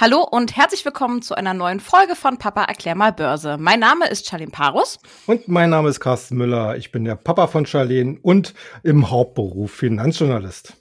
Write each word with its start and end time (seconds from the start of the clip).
Hallo 0.00 0.22
und 0.22 0.56
herzlich 0.56 0.84
willkommen 0.84 1.22
zu 1.22 1.34
einer 1.34 1.54
neuen 1.54 1.80
Folge 1.80 2.14
von 2.14 2.38
Papa 2.38 2.62
erklär 2.62 2.94
mal 2.94 3.12
Börse. 3.12 3.56
Mein 3.58 3.80
Name 3.80 4.06
ist 4.06 4.28
Charlene 4.28 4.52
Parus. 4.52 5.00
Und 5.26 5.48
mein 5.48 5.70
Name 5.70 5.88
ist 5.88 5.98
Carsten 5.98 6.36
Müller. 6.36 6.76
Ich 6.76 6.92
bin 6.92 7.04
der 7.04 7.16
Papa 7.16 7.48
von 7.48 7.66
Charlene 7.66 8.16
und 8.22 8.54
im 8.84 9.10
Hauptberuf 9.10 9.72
Finanzjournalist. 9.72 10.74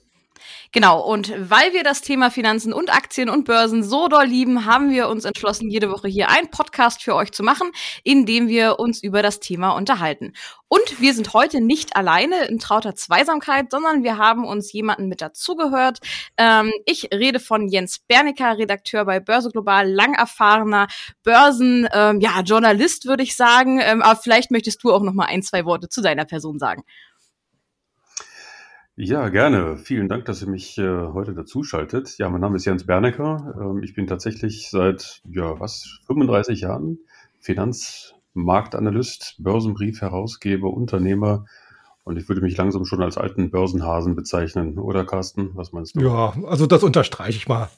Genau, 0.71 1.01
und 1.01 1.33
weil 1.49 1.73
wir 1.73 1.83
das 1.83 2.01
Thema 2.01 2.29
Finanzen 2.29 2.73
und 2.73 2.93
Aktien 2.93 3.29
und 3.29 3.45
Börsen 3.45 3.83
so 3.83 4.07
doll 4.07 4.25
lieben, 4.25 4.65
haben 4.65 4.89
wir 4.89 5.07
uns 5.07 5.25
entschlossen, 5.25 5.69
jede 5.69 5.89
Woche 5.89 6.07
hier 6.07 6.29
einen 6.29 6.49
Podcast 6.49 7.01
für 7.01 7.15
euch 7.15 7.31
zu 7.31 7.43
machen, 7.43 7.71
in 8.03 8.25
dem 8.25 8.47
wir 8.47 8.79
uns 8.79 9.01
über 9.01 9.21
das 9.21 9.39
Thema 9.39 9.71
unterhalten. 9.71 10.33
Und 10.67 10.99
wir 10.99 11.13
sind 11.13 11.33
heute 11.33 11.61
nicht 11.61 11.95
alleine 11.95 12.45
in 12.45 12.59
trauter 12.59 12.93
Zweisamkeit, 12.95 13.71
sondern 13.71 14.03
wir 14.03 14.17
haben 14.17 14.45
uns 14.45 14.73
jemanden 14.73 15.07
mit 15.07 15.21
dazugehört. 15.21 15.99
Ähm, 16.35 16.73
ich 16.85 17.09
rede 17.13 17.39
von 17.39 17.69
Jens 17.69 17.99
Bernicker, 17.99 18.57
Redakteur 18.57 19.05
bei 19.05 19.21
Börse 19.21 19.49
Global, 19.49 19.89
lang 19.89 20.13
erfahrener 20.13 20.87
Börsen, 21.23 21.87
ähm, 21.93 22.19
ja, 22.19 22.41
Journalist 22.41 23.05
würde 23.05 23.23
ich 23.23 23.37
sagen. 23.37 23.79
Ähm, 23.81 24.01
aber 24.01 24.19
vielleicht 24.19 24.51
möchtest 24.51 24.83
du 24.83 24.91
auch 24.91 25.01
noch 25.01 25.13
mal 25.13 25.25
ein, 25.25 25.41
zwei 25.41 25.63
Worte 25.63 25.87
zu 25.87 26.01
deiner 26.01 26.25
Person 26.25 26.59
sagen. 26.59 26.83
Ja, 28.99 29.29
gerne. 29.29 29.77
Vielen 29.77 30.09
Dank, 30.09 30.25
dass 30.25 30.41
ihr 30.41 30.49
mich 30.49 30.75
äh, 30.79 30.89
heute 31.13 31.35
dazuschaltet. 31.35 32.17
Ja, 32.17 32.29
mein 32.29 32.41
Name 32.41 32.55
ist 32.55 32.65
Jens 32.65 32.83
Bernecker. 32.83 33.53
Ähm, 33.61 33.83
ich 33.83 33.93
bin 33.93 34.07
tatsächlich 34.07 34.71
seit, 34.71 35.21
ja, 35.29 35.59
was, 35.59 35.99
35 36.07 36.61
Jahren 36.61 36.97
Finanzmarktanalyst, 37.39 39.35
Börsenbriefherausgeber, 39.37 40.73
Unternehmer. 40.73 41.45
Und 42.05 42.17
ich 42.17 42.27
würde 42.27 42.41
mich 42.41 42.57
langsam 42.57 42.85
schon 42.85 43.03
als 43.03 43.19
alten 43.19 43.51
Börsenhasen 43.51 44.15
bezeichnen, 44.15 44.79
oder 44.79 45.05
Carsten? 45.05 45.51
Was 45.53 45.73
meinst 45.73 45.95
du? 45.95 45.99
Ja, 45.99 46.33
also 46.47 46.65
das 46.65 46.81
unterstreiche 46.81 47.37
ich 47.37 47.47
mal. 47.47 47.69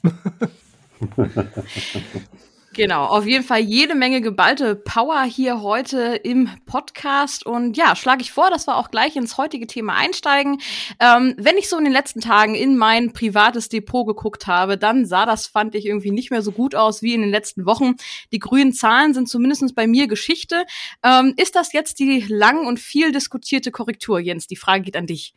Genau, 2.72 3.06
auf 3.06 3.26
jeden 3.26 3.42
Fall 3.42 3.58
jede 3.58 3.96
Menge 3.96 4.20
geballte 4.20 4.76
Power 4.76 5.24
hier 5.24 5.60
heute 5.60 6.14
im 6.22 6.48
Podcast. 6.66 7.44
Und 7.44 7.76
ja, 7.76 7.96
schlage 7.96 8.22
ich 8.22 8.30
vor, 8.30 8.48
dass 8.48 8.68
wir 8.68 8.76
auch 8.76 8.92
gleich 8.92 9.16
ins 9.16 9.36
heutige 9.36 9.66
Thema 9.66 9.94
einsteigen. 9.94 10.60
Ähm, 11.00 11.34
wenn 11.36 11.58
ich 11.58 11.68
so 11.68 11.76
in 11.78 11.82
den 11.82 11.92
letzten 11.92 12.20
Tagen 12.20 12.54
in 12.54 12.76
mein 12.76 13.12
privates 13.12 13.70
Depot 13.70 14.06
geguckt 14.06 14.46
habe, 14.46 14.78
dann 14.78 15.04
sah 15.04 15.26
das, 15.26 15.48
fand 15.48 15.74
ich, 15.74 15.84
irgendwie 15.84 16.12
nicht 16.12 16.30
mehr 16.30 16.42
so 16.42 16.52
gut 16.52 16.76
aus 16.76 17.02
wie 17.02 17.12
in 17.12 17.22
den 17.22 17.30
letzten 17.30 17.66
Wochen. 17.66 17.96
Die 18.30 18.38
grünen 18.38 18.72
Zahlen 18.72 19.14
sind 19.14 19.28
zumindest 19.28 19.74
bei 19.74 19.88
mir 19.88 20.06
Geschichte. 20.06 20.64
Ähm, 21.02 21.34
ist 21.36 21.56
das 21.56 21.72
jetzt 21.72 21.98
die 21.98 22.24
lang 22.28 22.68
und 22.68 22.78
viel 22.78 23.10
diskutierte 23.10 23.72
Korrektur, 23.72 24.20
Jens? 24.20 24.46
Die 24.46 24.54
Frage 24.54 24.84
geht 24.84 24.96
an 24.96 25.06
dich. 25.08 25.34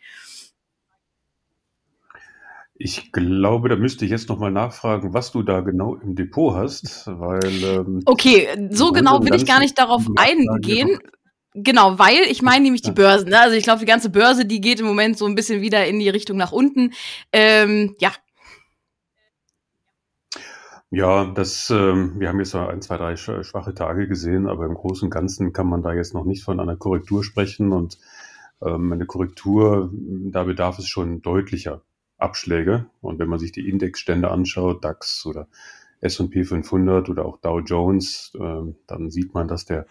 Ich 2.76 3.12
glaube, 3.12 3.70
da 3.70 3.76
müsste 3.76 4.06
ich 4.06 4.12
jetzt 4.12 4.30
noch 4.30 4.40
mal 4.40 4.52
nachfragen, 4.52 5.14
was 5.14 5.32
du 5.32 5.44
da 5.44 5.62
genau 5.62 5.96
im 5.96 6.16
Depot 6.16 6.56
hast, 6.56 7.06
weil 7.08 7.64
ähm, 7.64 8.02
Okay, 8.06 8.48
so 8.72 8.92
genau 8.92 9.24
will 9.24 9.36
ich 9.36 9.46
gar 9.46 9.60
nicht 9.60 9.78
darauf 9.78 10.08
eingehen. 10.18 11.00
Genau, 11.54 12.00
weil 12.00 12.22
ich 12.30 12.42
meine 12.42 12.64
nämlich 12.64 12.82
die 12.82 12.92
Börsen. 12.92 13.30
Ne? 13.30 13.40
Also 13.40 13.56
ich 13.56 13.64
glaube, 13.64 13.80
die 13.80 13.86
ganze 13.86 14.10
Börse, 14.10 14.46
die 14.46 14.60
geht 14.60 14.80
im 14.80 14.88
Moment 14.88 15.20
so 15.20 15.28
ein 15.28 15.36
bisschen 15.36 15.62
wieder 15.62 15.86
in 15.86 16.00
die 16.00 16.10
Richtung 16.10 16.36
nach 16.36 16.52
unten. 16.52 16.94
Ähm, 17.32 17.96
ja. 18.00 18.12
Ja, 20.90 21.26
das, 21.26 21.70
ähm, 21.70 22.20
wir 22.20 22.30
haben 22.30 22.40
jetzt 22.40 22.56
ein, 22.56 22.82
zwei, 22.82 22.98
drei 22.98 23.16
schwache 23.16 23.74
Tage 23.74 24.08
gesehen, 24.08 24.48
aber 24.48 24.66
im 24.66 24.74
Großen 24.74 25.08
und 25.08 25.12
Ganzen 25.12 25.54
kann 25.54 25.68
man 25.68 25.84
da 25.84 25.94
jetzt 25.94 26.14
noch 26.14 26.26
nicht 26.26 26.44
von 26.44 26.60
einer 26.60 26.76
Korrektur 26.76 27.24
sprechen 27.24 27.72
und 27.72 28.00
ähm, 28.62 28.92
eine 28.92 29.06
Korrektur, 29.06 29.92
da 29.94 30.44
bedarf 30.44 30.80
es 30.80 30.88
schon 30.88 31.22
deutlicher 31.22 31.82
Abschläge. 32.24 32.88
Und 33.02 33.20
wenn 33.20 33.30
man 33.30 33.40
sich 33.40 33.52
die 33.52 33.70
Indexstände 33.70 34.32
anschaut, 34.32 34.84
DAX 34.84 35.26
oder 35.26 35.48
S&P 36.02 36.44
500 36.44 37.10
oder 37.10 37.26
auch 37.26 37.38
Dow 37.38 37.60
Jones, 37.60 38.32
äh, 38.40 38.74
dann 38.88 39.10
sieht 39.10 39.34
man, 39.34 39.48
dass 39.48 39.66
der 39.66 39.86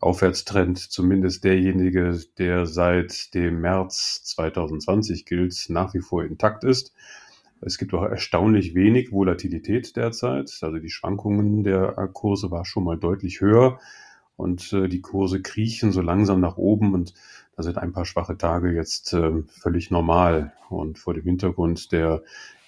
Aufwärtstrend, 0.00 0.78
zumindest 0.78 1.42
derjenige, 1.42 2.20
der 2.38 2.66
seit 2.66 3.34
dem 3.34 3.60
März 3.60 4.22
2020 4.24 5.24
gilt, 5.24 5.66
nach 5.70 5.92
wie 5.92 6.00
vor 6.00 6.24
intakt 6.24 6.62
ist. 6.62 6.94
Es 7.60 7.78
gibt 7.78 7.92
auch 7.94 8.04
erstaunlich 8.04 8.76
wenig 8.76 9.10
Volatilität 9.10 9.96
derzeit. 9.96 10.56
Also 10.60 10.78
die 10.78 10.90
Schwankungen 10.90 11.64
der 11.64 11.92
Kurse 12.12 12.52
war 12.52 12.64
schon 12.64 12.84
mal 12.84 12.96
deutlich 12.96 13.40
höher 13.40 13.80
und 14.38 14.72
äh, 14.72 14.88
die 14.88 15.02
Kurse 15.02 15.42
kriechen 15.42 15.90
so 15.90 16.00
langsam 16.00 16.40
nach 16.40 16.56
oben 16.56 16.94
und 16.94 17.12
da 17.56 17.64
sind 17.64 17.76
ein 17.76 17.92
paar 17.92 18.06
schwache 18.06 18.38
Tage 18.38 18.72
jetzt 18.72 19.12
äh, 19.12 19.42
völlig 19.48 19.90
normal. 19.90 20.52
Und 20.70 20.98
vor 20.98 21.12
dem 21.12 21.24
Hintergrund 21.24 21.90
der 21.90 22.22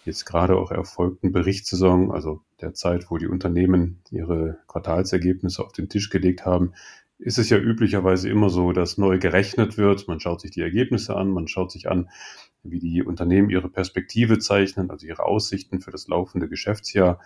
jetzt 0.04 0.26
gerade 0.26 0.56
auch 0.56 0.72
erfolgten 0.72 1.30
Berichtssaison, 1.30 2.10
also 2.10 2.40
der 2.60 2.74
Zeit, 2.74 3.08
wo 3.08 3.18
die 3.18 3.28
Unternehmen 3.28 4.00
ihre 4.10 4.58
Quartalsergebnisse 4.66 5.62
auf 5.62 5.72
den 5.72 5.88
Tisch 5.88 6.10
gelegt 6.10 6.44
haben, 6.44 6.72
ist 7.18 7.38
es 7.38 7.50
ja 7.50 7.58
üblicherweise 7.58 8.28
immer 8.28 8.50
so, 8.50 8.72
dass 8.72 8.98
neu 8.98 9.18
gerechnet 9.18 9.78
wird. 9.78 10.08
Man 10.08 10.18
schaut 10.18 10.40
sich 10.40 10.50
die 10.50 10.62
Ergebnisse 10.62 11.14
an, 11.14 11.30
man 11.30 11.46
schaut 11.46 11.70
sich 11.70 11.88
an, 11.88 12.10
wie 12.64 12.80
die 12.80 13.04
Unternehmen 13.04 13.48
ihre 13.48 13.68
Perspektive 13.68 14.40
zeichnen, 14.40 14.90
also 14.90 15.06
ihre 15.06 15.22
Aussichten 15.22 15.80
für 15.80 15.92
das 15.92 16.08
laufende 16.08 16.48
Geschäftsjahr. 16.48 17.20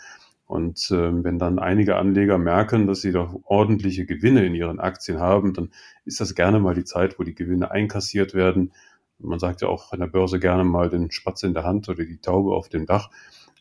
Und 0.47 0.91
äh, 0.91 1.25
wenn 1.25 1.39
dann 1.39 1.59
einige 1.59 1.97
Anleger 1.97 2.39
merken, 2.39 2.87
dass 2.87 3.01
sie 3.01 3.13
doch 3.13 3.41
ordentliche 3.45 4.05
Gewinne 4.05 4.45
in 4.45 4.55
ihren 4.55 4.79
Aktien 4.79 5.19
haben, 5.19 5.55
dann 5.55 5.71
ist 6.05 6.21
das 6.21 6.35
gerne 6.35 6.61
mal 6.61 6.75
die 6.75 6.85
Zeit, 6.85 7.19
wo 7.19 7.23
die 7.23 7.35
Gewinne 7.35 7.71
einkassiert 7.71 8.35
werden. 8.35 8.73
Man 9.19 9.39
sagt 9.39 9.63
ja 9.63 9.69
auch 9.69 9.93
an 9.93 10.01
der 10.01 10.07
Börse 10.07 10.39
gerne 10.39 10.65
mal 10.65 10.91
den 10.91 11.11
Spatz 11.11 11.43
in 11.45 11.55
der 11.55 11.65
Hand 11.65 11.89
oder 11.89 12.05
die 12.05 12.19
Taube 12.19 12.55
auf 12.55 12.69
dem 12.69 12.85
Dach. 12.85 13.11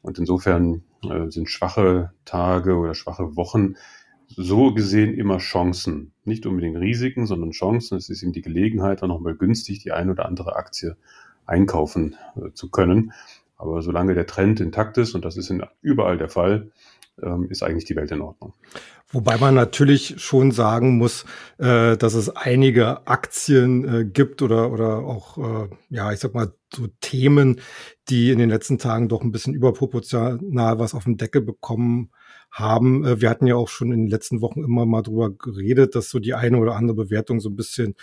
Und 0.02 0.20
insofern 0.20 0.84
äh, 1.10 1.30
sind 1.30 1.50
schwache 1.50 2.12
Tage 2.26 2.76
oder 2.76 2.94
schwache 2.94 3.38
Wochen 3.38 3.76
so 4.36 4.74
gesehen 4.74 5.14
immer 5.14 5.38
Chancen. 5.38 6.12
Nicht 6.26 6.46
unbedingt 6.46 6.78
Risiken, 6.78 7.26
sondern 7.26 7.52
Chancen. 7.52 7.98
Es 7.98 8.10
ist 8.10 8.24
eben 8.24 8.34
die 8.34 8.42
Gelegenheit, 8.42 9.02
dann 9.02 9.10
nochmal 9.10 9.36
günstig 9.36 9.80
die 9.80 9.92
ein 9.92 10.10
oder 10.10 10.26
andere 10.26 10.56
Aktie 10.56 10.98
einkaufen 11.46 12.16
äh, 12.36 12.52
zu 12.54 12.70
können. 12.70 13.14
Aber 13.56 13.82
solange 13.82 14.14
der 14.14 14.28
Trend 14.28 14.60
intakt 14.60 14.98
ist, 14.98 15.16
und 15.16 15.24
das 15.26 15.38
ist 15.38 15.50
in, 15.50 15.64
überall 15.82 16.18
der 16.18 16.30
Fall, 16.30 16.72
ähm, 17.22 17.48
ist 17.50 17.64
eigentlich 17.64 17.86
die 17.86 17.96
Welt 17.96 18.12
in 18.12 18.22
Ordnung. 18.22 18.54
Wobei 19.10 19.38
man 19.38 19.54
natürlich 19.54 20.16
schon 20.18 20.52
sagen 20.52 20.98
muss, 20.98 21.26
äh, 21.60 21.96
dass 21.98 22.16
es 22.16 22.36
einige 22.36 23.06
Aktien 23.06 23.88
äh, 23.88 24.06
gibt 24.06 24.42
oder, 24.42 24.72
oder 24.72 24.98
auch, 25.00 25.38
äh, 25.38 25.70
ja, 25.90 26.12
ich 26.12 26.20
sag 26.20 26.34
mal, 26.34 26.54
so 26.74 26.88
Themen, 27.02 27.62
die 28.10 28.32
in 28.32 28.40
den 28.40 28.50
letzten 28.50 28.80
Tagen 28.80 29.10
doch 29.10 29.22
ein 29.22 29.32
bisschen 29.32 29.54
überproportional 29.54 30.80
was 30.80 30.96
auf 30.96 31.04
den 31.04 31.18
Deckel 31.18 31.42
bekommen 31.42 32.10
haben. 32.50 33.22
Wir 33.22 33.30
hatten 33.30 33.46
ja 33.46 33.56
auch 33.56 33.70
schon 33.70 33.92
in 33.92 34.02
den 34.02 34.10
letzten 34.10 34.42
Wochen 34.42 34.64
immer 34.64 34.88
mal 34.88 35.04
drüber 35.04 35.30
geredet, 35.30 35.94
dass 35.94 36.10
so 36.10 36.18
die 36.18 36.34
eine 36.34 36.58
oder 36.58 36.76
andere 36.76 36.96
Bewertung 36.96 37.40
so 37.40 37.50
ein 37.50 37.56
bisschen 37.56 37.96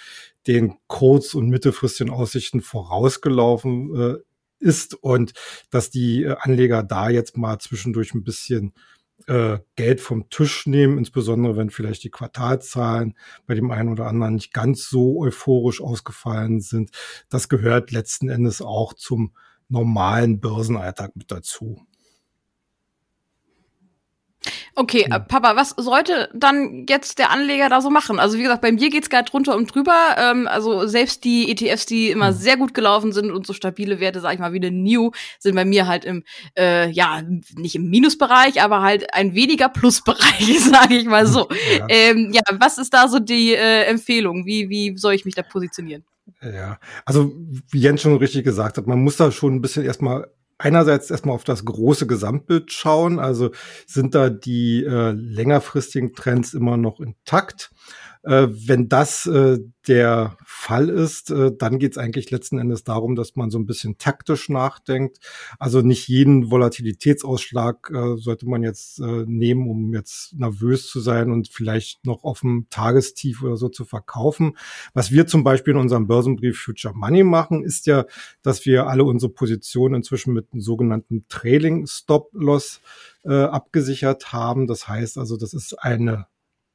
den 0.46 0.74
kurz- 0.86 1.34
und 1.34 1.48
mittelfristigen 1.48 2.12
Aussichten 2.12 2.60
vorausgelaufen 2.60 3.96
äh, 3.96 4.14
ist 4.60 4.94
und 4.94 5.32
dass 5.70 5.90
die 5.90 6.24
äh, 6.24 6.36
Anleger 6.38 6.82
da 6.82 7.10
jetzt 7.10 7.36
mal 7.36 7.58
zwischendurch 7.58 8.14
ein 8.14 8.24
bisschen 8.24 8.72
äh, 9.26 9.58
Geld 9.76 10.00
vom 10.00 10.28
Tisch 10.30 10.66
nehmen, 10.66 10.98
insbesondere 10.98 11.56
wenn 11.56 11.70
vielleicht 11.70 12.04
die 12.04 12.10
Quartalzahlen 12.10 13.16
bei 13.46 13.54
dem 13.54 13.70
einen 13.70 13.90
oder 13.90 14.06
anderen 14.06 14.34
nicht 14.34 14.52
ganz 14.52 14.88
so 14.88 15.20
euphorisch 15.20 15.80
ausgefallen 15.80 16.60
sind. 16.60 16.90
Das 17.28 17.48
gehört 17.48 17.90
letzten 17.90 18.28
Endes 18.28 18.62
auch 18.62 18.94
zum 18.94 19.34
normalen 19.68 20.40
Börsenalltag 20.40 21.16
mit 21.16 21.30
dazu. 21.30 21.86
Okay, 24.76 25.06
äh, 25.10 25.20
Papa, 25.20 25.56
was 25.56 25.70
sollte 25.70 26.30
dann 26.34 26.86
jetzt 26.88 27.18
der 27.18 27.30
Anleger 27.30 27.68
da 27.68 27.80
so 27.80 27.90
machen? 27.90 28.18
Also 28.18 28.38
wie 28.38 28.42
gesagt, 28.42 28.62
bei 28.62 28.72
mir 28.72 28.90
geht's 28.90 29.10
gerade 29.10 29.28
drunter 29.28 29.56
und 29.56 29.74
drüber. 29.74 30.16
Ähm, 30.16 30.46
also 30.46 30.86
selbst 30.86 31.24
die 31.24 31.50
ETFs, 31.50 31.86
die 31.86 32.10
immer 32.10 32.30
mhm. 32.30 32.36
sehr 32.36 32.56
gut 32.56 32.74
gelaufen 32.74 33.12
sind 33.12 33.30
und 33.30 33.46
so 33.46 33.52
stabile 33.52 34.00
Werte, 34.00 34.20
sag 34.20 34.34
ich 34.34 34.40
mal, 34.40 34.52
wie 34.52 34.58
eine 34.58 34.70
New, 34.70 35.10
sind 35.38 35.54
bei 35.54 35.64
mir 35.64 35.86
halt 35.86 36.04
im, 36.04 36.24
äh, 36.56 36.88
ja, 36.90 37.22
nicht 37.56 37.74
im 37.74 37.90
Minusbereich, 37.90 38.62
aber 38.62 38.82
halt 38.82 39.12
ein 39.14 39.34
weniger 39.34 39.68
Plusbereich, 39.68 40.60
sage 40.60 40.96
ich 40.96 41.06
mal 41.06 41.26
so. 41.26 41.48
Ja. 41.70 41.86
Ähm, 41.88 42.30
ja, 42.32 42.40
was 42.58 42.78
ist 42.78 42.92
da 42.92 43.06
so 43.06 43.20
die 43.20 43.54
äh, 43.54 43.84
Empfehlung? 43.84 44.44
Wie, 44.44 44.68
wie 44.68 44.96
soll 44.96 45.14
ich 45.14 45.24
mich 45.24 45.34
da 45.34 45.42
positionieren? 45.42 46.04
Ja, 46.42 46.78
also 47.04 47.32
wie 47.70 47.80
Jens 47.80 48.02
schon 48.02 48.16
richtig 48.16 48.44
gesagt 48.44 48.76
hat, 48.76 48.86
man 48.86 49.02
muss 49.02 49.16
da 49.16 49.30
schon 49.30 49.54
ein 49.54 49.60
bisschen 49.60 49.84
erstmal 49.84 50.30
einerseits 50.60 51.10
erstmal 51.10 51.34
auf 51.34 51.44
das 51.44 51.64
große 51.64 52.06
Gesamtbild 52.06 52.72
schauen. 52.72 53.18
Also 53.18 53.50
sind 53.86 54.14
da 54.14 54.28
die 54.28 54.84
äh, 54.84 55.10
längerfristigen 55.12 56.14
Trends 56.14 56.54
immer 56.54 56.76
noch 56.76 57.00
intakt? 57.00 57.70
Äh, 58.22 58.48
wenn 58.50 58.88
das 58.88 59.24
äh, 59.26 59.58
der 59.88 60.36
Fall 60.44 60.90
ist, 60.90 61.30
äh, 61.30 61.52
dann 61.56 61.78
geht 61.78 61.92
es 61.92 61.98
eigentlich 61.98 62.30
letzten 62.30 62.58
Endes 62.58 62.84
darum, 62.84 63.16
dass 63.16 63.34
man 63.34 63.50
so 63.50 63.58
ein 63.58 63.64
bisschen 63.64 63.96
taktisch 63.96 64.50
nachdenkt. 64.50 65.20
Also 65.58 65.80
nicht 65.80 66.06
jeden 66.06 66.50
Volatilitätsausschlag 66.50 67.90
äh, 67.90 68.16
sollte 68.18 68.46
man 68.46 68.62
jetzt 68.62 69.00
äh, 69.00 69.24
nehmen, 69.26 69.70
um 69.70 69.94
jetzt 69.94 70.34
nervös 70.34 70.86
zu 70.86 71.00
sein 71.00 71.30
und 71.30 71.48
vielleicht 71.48 72.04
noch 72.04 72.22
auf 72.22 72.40
dem 72.40 72.66
Tagestief 72.68 73.42
oder 73.42 73.56
so 73.56 73.70
zu 73.70 73.86
verkaufen. 73.86 74.56
Was 74.92 75.10
wir 75.12 75.26
zum 75.26 75.42
Beispiel 75.42 75.72
in 75.72 75.80
unserem 75.80 76.06
Börsenbrief 76.06 76.60
Future 76.60 76.94
Money 76.94 77.24
machen, 77.24 77.64
ist 77.64 77.86
ja, 77.86 78.04
dass 78.42 78.66
wir 78.66 78.86
alle 78.86 79.04
unsere 79.04 79.32
Positionen 79.32 79.94
inzwischen 79.94 80.34
mit 80.34 80.52
einem 80.52 80.60
sogenannten 80.60 81.24
Trailing 81.28 81.86
Stop 81.86 82.30
Loss 82.32 82.80
abgesichert 83.22 84.32
haben. 84.32 84.66
Das 84.66 84.88
heißt 84.88 85.18
also, 85.18 85.36
das 85.36 85.52
ist 85.52 85.74
eine 85.74 86.26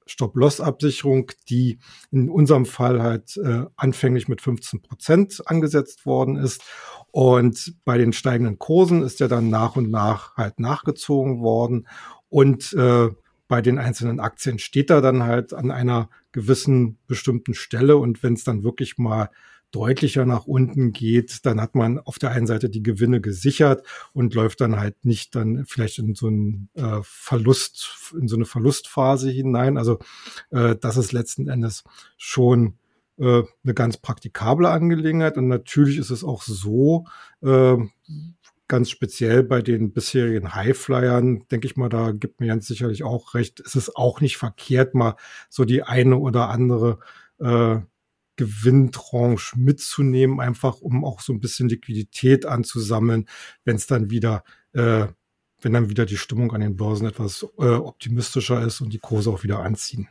Stop-Loss-Absicherung, 0.06 1.32
die 1.50 1.80
in 2.12 2.30
unserem 2.30 2.66
Fall 2.66 3.02
halt 3.02 3.38
äh, 3.38 3.66
anfänglich 3.76 4.28
mit 4.28 4.42
15 4.42 4.82
Prozent 4.82 5.42
angesetzt 5.46 6.06
worden 6.06 6.38
ist. 6.38 6.64
Und 7.12 7.76
bei 7.86 7.98
den 7.98 8.14
steigenden 8.14 8.60
Kursen 8.60 9.02
ist 9.02 9.20
ja 9.20 9.28
dann 9.28 9.50
nach 9.50 9.76
und 9.76 9.90
nach 9.90 10.36
halt 10.36 10.60
nachgezogen 10.60 11.42
worden. 11.42 11.88
Und 12.30 12.74
äh, 12.74 13.10
bei 13.48 13.62
den 13.62 13.78
einzelnen 13.78 14.20
Aktien 14.20 14.60
steht 14.60 14.90
er 14.90 15.02
dann 15.02 15.24
halt 15.24 15.54
an 15.54 15.72
einer 15.72 16.10
gewissen 16.32 16.98
bestimmten 17.08 17.54
Stelle. 17.54 17.98
Und 17.98 18.24
wenn 18.24 18.34
es 18.34 18.44
dann 18.44 18.64
wirklich 18.64 18.98
mal 18.98 19.30
deutlicher 19.76 20.26
nach 20.26 20.46
unten 20.46 20.94
geht, 20.94 21.46
dann 21.46 21.60
hat 21.60 21.76
man 21.76 22.00
auf 22.00 22.18
der 22.18 22.32
einen 22.32 22.48
Seite 22.48 22.70
die 22.70 22.82
Gewinne 22.82 23.20
gesichert 23.20 23.86
und 24.14 24.34
läuft 24.34 24.62
dann 24.62 24.80
halt 24.80 25.04
nicht 25.04 25.36
dann 25.36 25.66
vielleicht 25.66 26.00
in 26.00 26.16
so 26.16 26.28
einen 26.28 26.70
äh, 26.76 27.00
Verlust, 27.04 28.14
in 28.18 28.30
so 28.30 28.38
eine 28.38 28.46
Verlustphase 28.46 29.30
hinein. 29.30 29.78
Also 29.78 30.00
äh, 30.52 30.76
das 30.80 30.96
ist 30.96 31.12
letzten 31.12 31.50
Endes 31.50 31.84
schon 32.16 32.76
äh, 33.18 33.44
eine 33.64 33.74
ganz 33.74 33.98
praktikable 33.98 34.70
Angelegenheit. 34.70 35.38
Und 35.38 35.50
natürlich 35.50 35.98
ist 35.98 36.10
es 36.10 36.24
auch 36.24 36.42
so, 36.42 37.06
äh, 37.42 37.78
ganz 38.68 38.90
speziell 38.90 39.44
bei 39.44 39.62
den 39.62 39.92
bisherigen 39.92 40.56
Highflyern, 40.56 41.48
denke 41.52 41.68
ich 41.68 41.76
mal, 41.76 41.90
da 41.90 42.12
gibt 42.12 42.40
mir 42.40 42.48
ganz 42.48 42.66
sicherlich 42.66 43.04
auch 43.04 43.34
recht, 43.34 43.60
ist 43.60 43.76
es 43.76 43.96
auch 43.96 44.22
nicht 44.22 44.38
verkehrt, 44.38 44.96
mal 44.96 45.16
so 45.50 45.66
die 45.66 45.84
eine 45.84 46.18
oder 46.18 46.50
andere 46.50 47.00
äh, 47.40 47.78
Gewinntranche 48.36 49.58
mitzunehmen, 49.58 50.40
einfach 50.40 50.82
um 50.82 51.06
auch 51.06 51.22
so 51.22 51.34
ein 51.34 51.40
bisschen 51.40 51.70
Liquidität 51.70 52.46
anzusammeln, 52.46 53.28
wenn 53.64 53.76
es 53.76 53.88
dann 53.88 54.10
wieder, 54.10 54.44
äh, 54.74 55.08
wenn 55.62 55.74
dann 55.74 55.90
wieder 55.90 56.06
die 56.06 56.18
Stimmung 56.18 56.52
an 56.54 56.62
den 56.62 56.76
Börsen 56.76 57.08
etwas 57.08 57.46
äh, 57.58 57.66
optimistischer 57.66 58.62
ist 58.62 58.82
und 58.82 58.94
die 58.94 59.00
Kurse 59.00 59.30
auch 59.30 59.44
wieder 59.44 59.60
anziehen. 59.60 60.08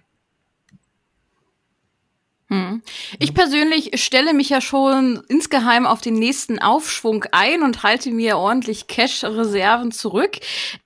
Hm. 2.55 2.83
Ich 3.19 3.35
persönlich 3.35 3.91
stelle 4.01 4.33
mich 4.33 4.49
ja 4.49 4.61
schon 4.61 5.23
insgeheim 5.29 5.87
auf 5.87 6.01
den 6.01 6.15
nächsten 6.15 6.61
Aufschwung 6.61 7.25
ein 7.33 7.63
und 7.65 7.83
halte 7.83 8.13
mir 8.13 8.39
ordentlich 8.39 8.87
Cash-Reserven 8.87 9.91
zurück. 9.91 10.37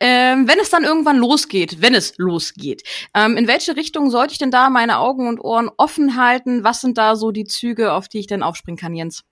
Ähm, 0.00 0.48
wenn 0.48 0.58
es 0.60 0.70
dann 0.70 0.84
irgendwann 0.84 1.18
losgeht, 1.18 1.82
wenn 1.82 1.94
es 1.94 2.16
losgeht, 2.16 2.84
ähm, 3.12 3.36
in 3.36 3.46
welche 3.46 3.76
Richtung 3.76 4.10
sollte 4.10 4.32
ich 4.32 4.38
denn 4.38 4.50
da 4.50 4.70
meine 4.70 4.98
Augen 4.98 5.28
und 5.28 5.40
Ohren 5.40 5.70
offen 5.76 6.16
halten? 6.16 6.64
Was 6.64 6.80
sind 6.80 6.96
da 6.96 7.16
so 7.16 7.32
die 7.32 7.44
Züge, 7.44 7.92
auf 7.92 8.08
die 8.08 8.20
ich 8.20 8.26
denn 8.26 8.42
aufspringen 8.42 8.78
kann, 8.78 8.94
Jens? 8.94 9.24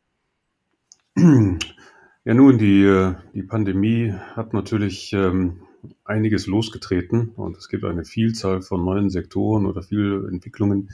Ja, 1.17 2.35
nun, 2.35 2.59
die, 2.59 2.83
äh, 2.83 3.15
die 3.33 3.45
Pandemie 3.45 4.13
hat 4.35 4.53
natürlich 4.53 5.15
ähm, 5.15 5.63
einiges 6.05 6.47
losgetreten 6.47 7.31
und 7.37 7.57
es 7.57 7.71
gibt 7.71 7.85
eine 7.85 8.05
Vielzahl 8.05 8.61
von 8.61 8.85
neuen 8.85 9.09
Sektoren 9.09 9.65
oder 9.65 9.83
viele 9.83 10.29
Entwicklungen, 10.29 10.91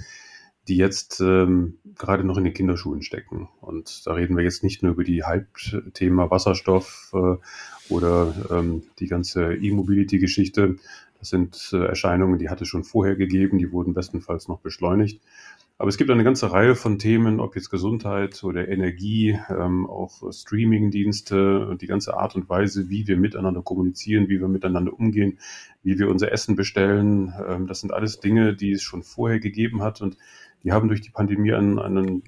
die 0.68 0.76
jetzt 0.76 1.20
ähm, 1.20 1.78
gerade 1.98 2.24
noch 2.24 2.36
in 2.36 2.44
den 2.44 2.54
Kinderschuhen 2.54 3.02
stecken. 3.02 3.48
Und 3.60 4.06
da 4.06 4.12
reden 4.12 4.36
wir 4.36 4.44
jetzt 4.44 4.62
nicht 4.62 4.82
nur 4.82 4.92
über 4.92 5.04
die 5.04 5.24
Halbthema 5.24 6.30
Wasserstoff 6.30 7.12
äh, 7.14 7.36
oder 7.92 8.34
ähm, 8.50 8.84
die 8.98 9.08
ganze 9.08 9.54
E-Mobility-Geschichte. 9.54 10.76
Das 11.18 11.30
sind 11.30 11.70
äh, 11.72 11.84
Erscheinungen, 11.84 12.38
die 12.38 12.48
hatte 12.48 12.64
es 12.64 12.68
schon 12.68 12.84
vorher 12.84 13.16
gegeben, 13.16 13.58
die 13.58 13.72
wurden 13.72 13.94
bestenfalls 13.94 14.48
noch 14.48 14.60
beschleunigt. 14.60 15.20
Aber 15.78 15.88
es 15.88 15.96
gibt 15.96 16.10
eine 16.10 16.22
ganze 16.22 16.52
Reihe 16.52 16.76
von 16.76 17.00
Themen, 17.00 17.40
ob 17.40 17.56
jetzt 17.56 17.70
Gesundheit 17.70 18.44
oder 18.44 18.68
Energie, 18.68 19.36
ähm, 19.48 19.84
auch 19.86 20.32
Streaming-Dienste 20.32 21.66
und 21.66 21.82
die 21.82 21.88
ganze 21.88 22.16
Art 22.16 22.36
und 22.36 22.48
Weise, 22.48 22.88
wie 22.88 23.08
wir 23.08 23.16
miteinander 23.16 23.62
kommunizieren, 23.62 24.28
wie 24.28 24.38
wir 24.38 24.46
miteinander 24.46 24.92
umgehen, 24.92 25.38
wie 25.82 25.98
wir 25.98 26.08
unser 26.08 26.30
Essen 26.30 26.54
bestellen. 26.54 27.32
Ähm, 27.48 27.66
das 27.66 27.80
sind 27.80 27.92
alles 27.92 28.20
Dinge, 28.20 28.54
die 28.54 28.70
es 28.72 28.82
schon 28.82 29.02
vorher 29.02 29.40
gegeben 29.40 29.82
hat 29.82 30.00
und 30.00 30.16
die 30.64 30.72
haben 30.72 30.88
durch 30.88 31.00
die 31.00 31.10
Pandemie 31.10 31.52
einen, 31.52 31.78
einen 31.78 32.22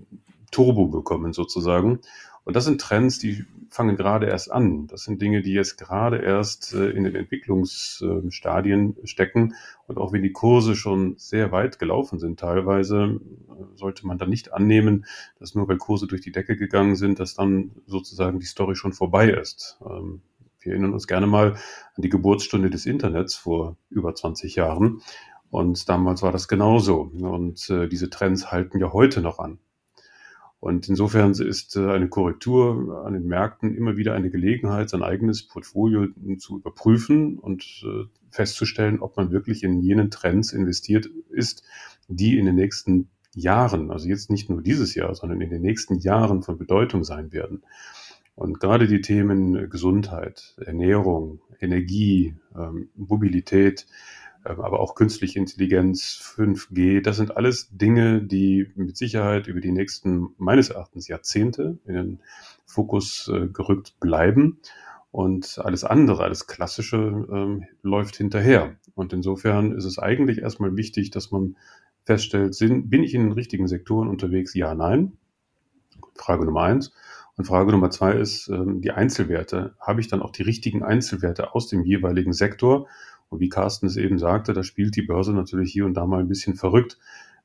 Turbo 0.51 0.87
bekommen 0.87 1.33
sozusagen. 1.33 2.01
Und 2.45 2.57
das 2.57 2.67
sind 2.67 2.81
Trends, 2.81 3.19
die 3.19 3.45
fangen 3.71 3.97
gerade 3.97 4.27
erst 4.27 4.53
an. 4.53 4.87
Das 4.87 5.05
sind 5.05 5.21
Dinge, 5.21 5.43
die 5.43 5.53
jetzt 5.53 5.79
gerade 5.79 6.19
erst 6.19 6.75
äh, 6.75 6.91
in 6.91 7.05
den 7.05 7.15
Entwicklungsstadien 7.15 8.97
stecken. 9.05 9.55
Und 9.87 9.99
auch 9.99 10.13
wenn 10.13 10.23
die 10.23 10.33
Kurse 10.33 10.77
schon 10.77 11.15
sehr 11.17 11.53
weit 11.53 11.79
gelaufen 11.79 12.19
sind, 12.19 12.39
teilweise 12.39 13.19
äh, 13.49 13.77
sollte 13.77 14.07
man 14.07 14.19
dann 14.19 14.29
nicht 14.29 14.53
annehmen, 14.53 15.07
dass 15.41 15.55
nur 15.55 15.67
weil 15.69 15.79
Kurse 15.79 16.07
durch 16.07 16.21
die 16.21 16.33
Decke 16.33 16.57
gegangen 16.57 16.97
sind, 16.97 17.19
dass 17.19 17.35
dann 17.35 17.73
sozusagen 17.87 18.39
die 18.39 18.47
Story 18.47 18.77
schon 18.77 18.93
vorbei 18.93 19.31
ist. 19.31 19.79
Ähm, 19.85 20.21
wir 20.61 20.73
erinnern 20.73 20.93
uns 20.93 21.07
gerne 21.07 21.27
mal 21.27 21.53
an 21.53 22.03
die 22.03 22.09
Geburtsstunde 22.09 22.71
des 22.71 22.87
Internets 22.87 23.35
vor 23.35 23.77
über 23.91 24.15
20 24.15 24.55
Jahren. 24.55 25.03
Und 25.55 25.89
damals 25.89 26.21
war 26.23 26.33
das 26.33 26.49
genauso. 26.49 27.03
Und 27.03 27.71
äh, 27.71 27.87
diese 27.87 28.11
Trends 28.11 28.51
halten 28.51 28.81
ja 28.81 28.93
heute 28.93 29.21
noch 29.21 29.39
an. 29.39 29.61
Und 30.59 30.89
insofern 30.89 31.31
ist 31.31 31.77
äh, 31.77 31.93
eine 31.93 32.09
Korrektur 32.09 33.05
an 33.07 33.13
den 33.13 33.29
Märkten 33.29 33.73
immer 33.73 33.97
wieder 33.97 34.15
eine 34.15 34.31
Gelegenheit, 34.31 34.91
sein 34.91 35.05
eigenes 35.05 35.47
Portfolio 35.47 36.09
zu 36.39 36.59
überprüfen 36.59 37.39
und 37.39 37.85
äh, 37.85 38.07
festzustellen, 38.31 38.99
ob 38.99 39.17
man 39.17 39.31
wirklich 39.31 39.63
in 39.63 39.81
jenen 39.81 40.11
Trends 40.11 40.53
investiert 40.53 41.09
ist, 41.31 41.63
die 42.09 42.37
in 42.37 42.47
den 42.47 42.57
nächsten 42.57 43.09
Jahren, 43.37 43.93
also 43.93 44.09
jetzt 44.09 44.33
nicht 44.33 44.51
nur 44.51 44.61
dieses 44.61 44.97
Jahr, 44.97 45.15
sondern 45.15 45.41
in 45.41 45.51
den 45.51 45.63
nächsten 45.63 46.01
Jahren 46.01 46.43
von 46.43 46.59
Bedeutung 46.59 47.05
sein 47.05 47.31
werden. 47.33 47.63
Und 48.35 48.59
gerade 48.59 48.89
die 48.89 49.03
Themen 49.03 49.71
Gesundheit, 49.71 50.57
Ernährung, 50.59 51.39
Energie, 51.61 52.35
ähm, 52.57 52.89
Mobilität, 52.97 53.87
aber 54.45 54.81
auch 54.81 54.95
künstliche 54.95 55.39
Intelligenz, 55.39 56.21
5G, 56.37 57.03
das 57.03 57.17
sind 57.17 57.37
alles 57.37 57.69
Dinge, 57.71 58.23
die 58.23 58.71
mit 58.77 58.97
Sicherheit 58.97 59.47
über 59.47 59.61
die 59.61 59.73
nächsten, 59.73 60.35
meines 60.39 60.71
Erachtens, 60.71 61.09
Jahrzehnte 61.09 61.79
in 61.87 61.95
den 61.95 62.21
Fokus 62.67 63.31
äh, 63.33 63.49
gerückt 63.49 63.99
bleiben. 64.01 64.61
Und 65.11 65.61
alles 65.63 65.85
andere, 65.85 66.25
alles 66.25 66.47
Klassische 66.47 67.27
ähm, 67.33 67.65
läuft 67.83 68.17
hinterher. 68.17 68.77
Und 68.95 69.13
insofern 69.13 69.73
ist 69.73 69.85
es 69.85 69.99
eigentlich 69.99 70.39
erstmal 70.39 70.77
wichtig, 70.77 71.11
dass 71.11 71.31
man 71.31 71.57
feststellt, 72.05 72.57
bin 72.59 73.03
ich 73.03 73.15
in 73.15 73.23
den 73.23 73.33
richtigen 73.33 73.69
Sektoren 73.69 74.09
unterwegs? 74.09 74.55
Ja, 74.55 74.75
nein. 74.75 75.17
Frage 76.17 76.45
Nummer 76.45 76.63
eins. 76.63 76.93
Und 77.37 77.47
Frage 77.47 77.73
Nummer 77.73 77.91
zwei 77.91 78.13
ist 78.13 78.49
ähm, 78.49 78.81
die 78.81 78.93
Einzelwerte. 78.93 79.75
Habe 79.81 80.01
ich 80.01 80.09
dann 80.09 80.23
auch 80.23 80.31
die 80.31 80.43
richtigen 80.43 80.83
Einzelwerte 80.83 81.55
aus 81.55 81.69
dem 81.69 81.85
jeweiligen 81.85 82.33
Sektor? 82.33 82.89
Und 83.35 83.41
wie 83.41 83.49
Carsten 83.49 83.87
es 83.87 83.97
eben 83.97 84.21
sagte, 84.21 84.53
da 84.53 84.63
spielt 84.63 84.95
die 84.95 85.03
Börse 85.03 85.33
natürlich 85.33 85.73
hier 85.73 85.87
und 85.87 85.95
da 85.95 86.07
mal 86.07 86.21
ein 86.21 86.29
bisschen 86.29 86.55
verrückt. 86.55 86.99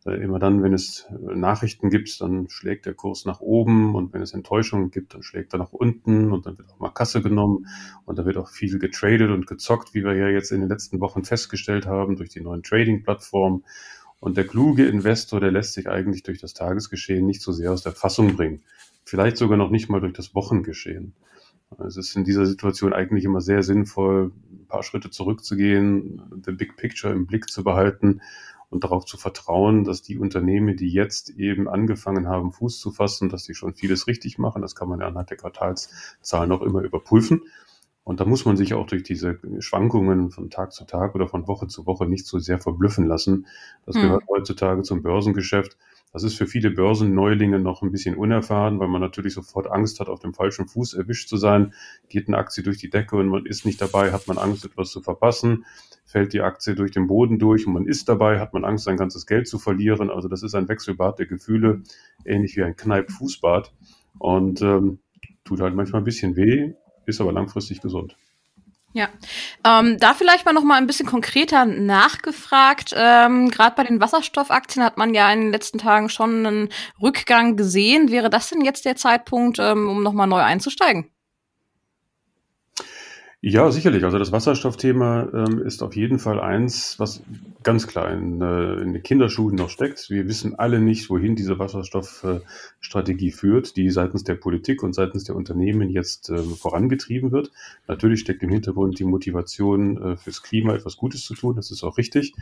Äh, 0.05 0.21
immer 0.23 0.37
dann, 0.37 0.61
wenn 0.61 0.71
es 0.71 1.07
äh, 1.09 1.35
Nachrichten 1.35 1.89
gibt, 1.89 2.21
dann 2.21 2.47
schlägt 2.47 2.85
der 2.85 2.93
Kurs 2.93 3.25
nach 3.25 3.39
oben 3.39 3.95
und 3.95 4.13
wenn 4.13 4.21
es 4.21 4.35
Enttäuschungen 4.35 4.91
gibt, 4.91 5.15
dann 5.15 5.23
schlägt 5.23 5.51
er 5.53 5.57
nach 5.57 5.73
unten 5.73 6.31
und 6.31 6.45
dann 6.45 6.59
wird 6.59 6.69
auch 6.69 6.77
mal 6.77 6.91
Kasse 6.91 7.23
genommen 7.23 7.65
und 8.05 8.19
da 8.19 8.25
wird 8.27 8.37
auch 8.37 8.49
viel 8.49 8.77
getradet 8.77 9.31
und 9.31 9.47
gezockt, 9.47 9.95
wie 9.95 10.03
wir 10.03 10.13
ja 10.13 10.27
jetzt 10.27 10.51
in 10.51 10.59
den 10.59 10.69
letzten 10.69 10.99
Wochen 10.99 11.23
festgestellt 11.23 11.87
haben 11.87 12.17
durch 12.17 12.29
die 12.29 12.41
neuen 12.41 12.61
Trading-Plattformen. 12.61 13.63
Und 14.19 14.37
der 14.37 14.45
kluge 14.45 14.85
Investor, 14.85 15.39
der 15.39 15.51
lässt 15.51 15.73
sich 15.73 15.89
eigentlich 15.89 16.21
durch 16.21 16.39
das 16.39 16.53
Tagesgeschehen 16.53 17.25
nicht 17.25 17.41
so 17.41 17.51
sehr 17.51 17.71
aus 17.71 17.81
der 17.81 17.93
Fassung 17.93 18.35
bringen. 18.35 18.61
Vielleicht 19.05 19.37
sogar 19.37 19.57
noch 19.57 19.71
nicht 19.71 19.89
mal 19.89 20.01
durch 20.01 20.13
das 20.13 20.35
Wochengeschehen. 20.35 21.15
Es 21.77 21.97
ist 21.97 22.15
in 22.15 22.23
dieser 22.23 22.45
Situation 22.45 22.93
eigentlich 22.93 23.25
immer 23.25 23.41
sehr 23.41 23.63
sinnvoll, 23.63 24.31
ein 24.51 24.65
paar 24.67 24.83
Schritte 24.83 25.11
zurückzugehen, 25.11 26.21
the 26.43 26.51
big 26.51 26.75
picture 26.77 27.13
im 27.13 27.27
Blick 27.27 27.49
zu 27.49 27.63
behalten 27.63 28.21
und 28.69 28.83
darauf 28.83 29.05
zu 29.05 29.17
vertrauen, 29.17 29.83
dass 29.83 30.01
die 30.01 30.17
Unternehmen, 30.17 30.77
die 30.77 30.89
jetzt 30.89 31.29
eben 31.31 31.67
angefangen 31.67 32.27
haben, 32.27 32.51
Fuß 32.51 32.79
zu 32.79 32.91
fassen, 32.91 33.29
dass 33.29 33.43
sie 33.43 33.53
schon 33.53 33.73
vieles 33.75 34.07
richtig 34.07 34.37
machen. 34.37 34.61
Das 34.61 34.75
kann 34.75 34.89
man 34.89 34.99
ja 34.99 35.07
anhand 35.07 35.29
der 35.29 35.37
Quartalszahlen 35.37 36.51
auch 36.51 36.61
immer 36.61 36.81
überprüfen. 36.81 37.43
Und 38.03 38.19
da 38.19 38.25
muss 38.25 38.45
man 38.45 38.57
sich 38.57 38.73
auch 38.73 38.87
durch 38.87 39.03
diese 39.03 39.39
Schwankungen 39.59 40.31
von 40.31 40.49
Tag 40.49 40.73
zu 40.73 40.85
Tag 40.85 41.13
oder 41.13 41.27
von 41.27 41.47
Woche 41.47 41.67
zu 41.67 41.85
Woche 41.85 42.07
nicht 42.07 42.25
so 42.25 42.39
sehr 42.39 42.59
verblüffen 42.59 43.05
lassen. 43.05 43.45
Das 43.85 43.95
hm. 43.95 44.01
gehört 44.03 44.23
heutzutage 44.27 44.81
zum 44.81 45.03
Börsengeschäft. 45.03 45.77
Das 46.11 46.23
ist 46.23 46.35
für 46.35 46.47
viele 46.47 46.71
Börsenneulinge 46.71 47.59
noch 47.59 47.83
ein 47.83 47.91
bisschen 47.91 48.15
unerfahren, 48.15 48.79
weil 48.79 48.87
man 48.87 49.01
natürlich 49.01 49.35
sofort 49.35 49.69
Angst 49.69 49.99
hat, 49.99 50.09
auf 50.09 50.19
dem 50.19 50.33
falschen 50.33 50.67
Fuß 50.67 50.95
erwischt 50.95 51.29
zu 51.29 51.37
sein. 51.37 51.73
Geht 52.07 52.27
eine 52.27 52.37
Aktie 52.37 52.63
durch 52.63 52.77
die 52.77 52.89
Decke 52.89 53.15
und 53.15 53.27
man 53.27 53.45
ist 53.45 53.65
nicht 53.65 53.79
dabei, 53.79 54.11
hat 54.11 54.27
man 54.27 54.39
Angst, 54.39 54.65
etwas 54.65 54.89
zu 54.89 55.01
verpassen. 55.01 55.65
fällt 56.05 56.33
die 56.33 56.41
Aktie 56.41 56.73
durch 56.73 56.91
den 56.91 57.05
Boden 57.05 57.37
durch 57.37 57.67
und 57.67 57.73
man 57.73 57.85
ist 57.85 58.09
dabei, 58.09 58.39
hat 58.39 58.53
man 58.53 58.65
Angst, 58.65 58.85
sein 58.85 58.97
ganzes 58.97 59.27
Geld 59.27 59.47
zu 59.47 59.59
verlieren. 59.59 60.09
Also 60.09 60.27
das 60.27 60.41
ist 60.41 60.55
ein 60.55 60.67
Wechselbad 60.67 61.19
der 61.19 61.27
Gefühle, 61.27 61.83
ähnlich 62.25 62.57
wie 62.57 62.63
ein 62.63 62.75
Kneipp-Fußbad 62.75 63.71
und 64.17 64.63
ähm, 64.63 64.99
tut 65.43 65.61
halt 65.61 65.75
manchmal 65.75 66.01
ein 66.01 66.05
bisschen 66.05 66.35
weh, 66.35 66.73
ist 67.05 67.21
aber 67.21 67.31
langfristig 67.31 67.81
gesund. 67.81 68.17
Ja, 68.93 69.07
ähm, 69.63 69.99
da 69.99 70.15
vielleicht 70.15 70.45
mal 70.45 70.53
noch 70.53 70.63
mal 70.63 70.77
ein 70.77 70.87
bisschen 70.87 71.05
konkreter 71.05 71.65
nachgefragt. 71.65 72.93
Ähm, 72.97 73.49
Gerade 73.51 73.75
bei 73.75 73.83
den 73.83 74.01
Wasserstoffaktien 74.01 74.83
hat 74.83 74.97
man 74.97 75.13
ja 75.13 75.31
in 75.31 75.41
den 75.41 75.51
letzten 75.51 75.77
Tagen 75.77 76.09
schon 76.09 76.45
einen 76.45 76.69
Rückgang 76.99 77.55
gesehen. 77.55 78.09
Wäre 78.09 78.31
das 78.31 78.49
denn 78.49 78.61
jetzt 78.61 78.85
der 78.85 78.95
Zeitpunkt, 78.95 79.59
ähm, 79.59 79.87
um 79.87 80.01
noch 80.01 80.13
mal 80.13 80.25
neu 80.25 80.41
einzusteigen? 80.41 81.11
Ja, 83.41 83.71
sicherlich. 83.71 84.03
Also 84.03 84.19
das 84.19 84.33
Wasserstoffthema 84.33 85.29
ähm, 85.33 85.59
ist 85.59 85.81
auf 85.81 85.95
jeden 85.95 86.19
Fall 86.19 86.41
eins, 86.41 86.99
was 86.99 87.23
ganz 87.63 87.87
klar 87.87 88.11
in, 88.11 88.41
äh, 88.41 88.73
in 88.81 88.91
den 88.91 89.01
Kinderschuhen 89.01 89.55
noch 89.55 89.69
steckt. 89.69 90.09
Wir 90.09 90.27
wissen 90.27 90.55
alle 90.59 90.81
nicht, 90.81 91.09
wohin 91.09 91.37
diese 91.37 91.57
Wasserstoffstrategie 91.57 93.29
äh, 93.29 93.31
führt, 93.31 93.77
die 93.77 93.91
seitens 93.91 94.25
der 94.25 94.35
Politik 94.35 94.83
und 94.83 94.93
seitens 94.93 95.23
der 95.23 95.37
Unternehmen 95.37 95.89
jetzt 95.89 96.29
äh, 96.29 96.37
vorangetrieben 96.43 97.31
wird. 97.31 97.49
Natürlich 97.87 98.19
steckt 98.19 98.43
im 98.43 98.49
Hintergrund 98.49 98.99
die 98.99 99.05
Motivation 99.05 99.97
äh, 100.01 100.17
fürs 100.17 100.43
Klima 100.43 100.73
etwas 100.73 100.97
Gutes 100.97 101.23
zu 101.23 101.33
tun. 101.33 101.55
Das 101.55 101.71
ist 101.71 101.83
auch 101.83 101.97
richtig. 101.97 102.33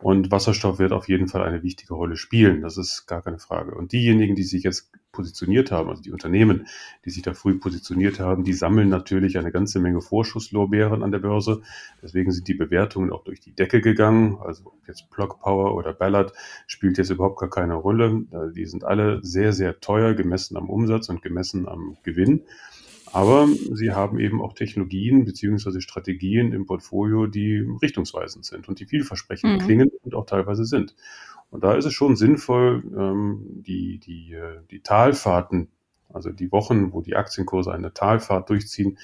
Und 0.00 0.32
Wasserstoff 0.32 0.80
wird 0.80 0.90
auf 0.90 1.08
jeden 1.08 1.28
Fall 1.28 1.42
eine 1.42 1.62
wichtige 1.62 1.94
Rolle 1.94 2.16
spielen. 2.16 2.62
Das 2.62 2.78
ist 2.78 3.06
gar 3.06 3.22
keine 3.22 3.38
Frage. 3.38 3.76
Und 3.76 3.92
diejenigen, 3.92 4.34
die 4.34 4.42
sich 4.42 4.64
jetzt 4.64 4.90
positioniert 5.12 5.70
haben, 5.70 5.90
also 5.90 6.02
die 6.02 6.10
Unternehmen, 6.10 6.66
die 7.04 7.10
sich 7.10 7.22
da 7.22 7.34
früh 7.34 7.58
positioniert 7.58 8.18
haben, 8.18 8.44
die 8.44 8.54
sammeln 8.54 8.88
natürlich 8.88 9.38
eine 9.38 9.52
ganze 9.52 9.78
Menge 9.78 10.00
Vorschusslorbeeren 10.00 11.02
an 11.02 11.12
der 11.12 11.18
Börse. 11.18 11.62
Deswegen 12.02 12.32
sind 12.32 12.48
die 12.48 12.54
Bewertungen 12.54 13.12
auch 13.12 13.22
durch 13.22 13.40
die 13.40 13.54
Decke 13.54 13.80
gegangen. 13.80 14.38
Also 14.42 14.72
jetzt 14.86 15.10
Block 15.10 15.40
Power 15.40 15.74
oder 15.74 15.92
Ballard 15.92 16.32
spielt 16.66 16.98
jetzt 16.98 17.10
überhaupt 17.10 17.38
gar 17.38 17.50
keine 17.50 17.74
Rolle. 17.74 18.24
Die 18.56 18.66
sind 18.66 18.84
alle 18.84 19.20
sehr, 19.22 19.52
sehr 19.52 19.80
teuer 19.80 20.14
gemessen 20.14 20.56
am 20.56 20.70
Umsatz 20.70 21.08
und 21.08 21.22
gemessen 21.22 21.68
am 21.68 21.96
Gewinn. 22.02 22.42
Aber 23.12 23.46
sie 23.72 23.92
haben 23.92 24.18
eben 24.18 24.40
auch 24.40 24.54
Technologien 24.54 25.24
beziehungsweise 25.24 25.80
Strategien 25.80 26.52
im 26.52 26.66
Portfolio, 26.66 27.26
die 27.26 27.58
richtungsweisend 27.82 28.44
sind 28.44 28.68
und 28.68 28.80
die 28.80 28.86
vielversprechend 28.86 29.60
mhm. 29.60 29.64
klingen 29.64 29.90
und 30.02 30.14
auch 30.14 30.26
teilweise 30.26 30.64
sind. 30.64 30.94
Und 31.50 31.62
da 31.62 31.74
ist 31.74 31.84
es 31.84 31.92
schon 31.92 32.16
sinnvoll, 32.16 32.82
ähm, 32.96 33.44
die, 33.66 33.98
die, 33.98 34.32
äh, 34.32 34.60
die 34.70 34.80
Talfahrten, 34.80 35.68
also 36.08 36.30
die 36.30 36.50
Wochen, 36.50 36.94
wo 36.94 37.02
die 37.02 37.14
Aktienkurse 37.14 37.72
eine 37.72 37.92
Talfahrt 37.92 38.48
durchziehen, 38.48 38.98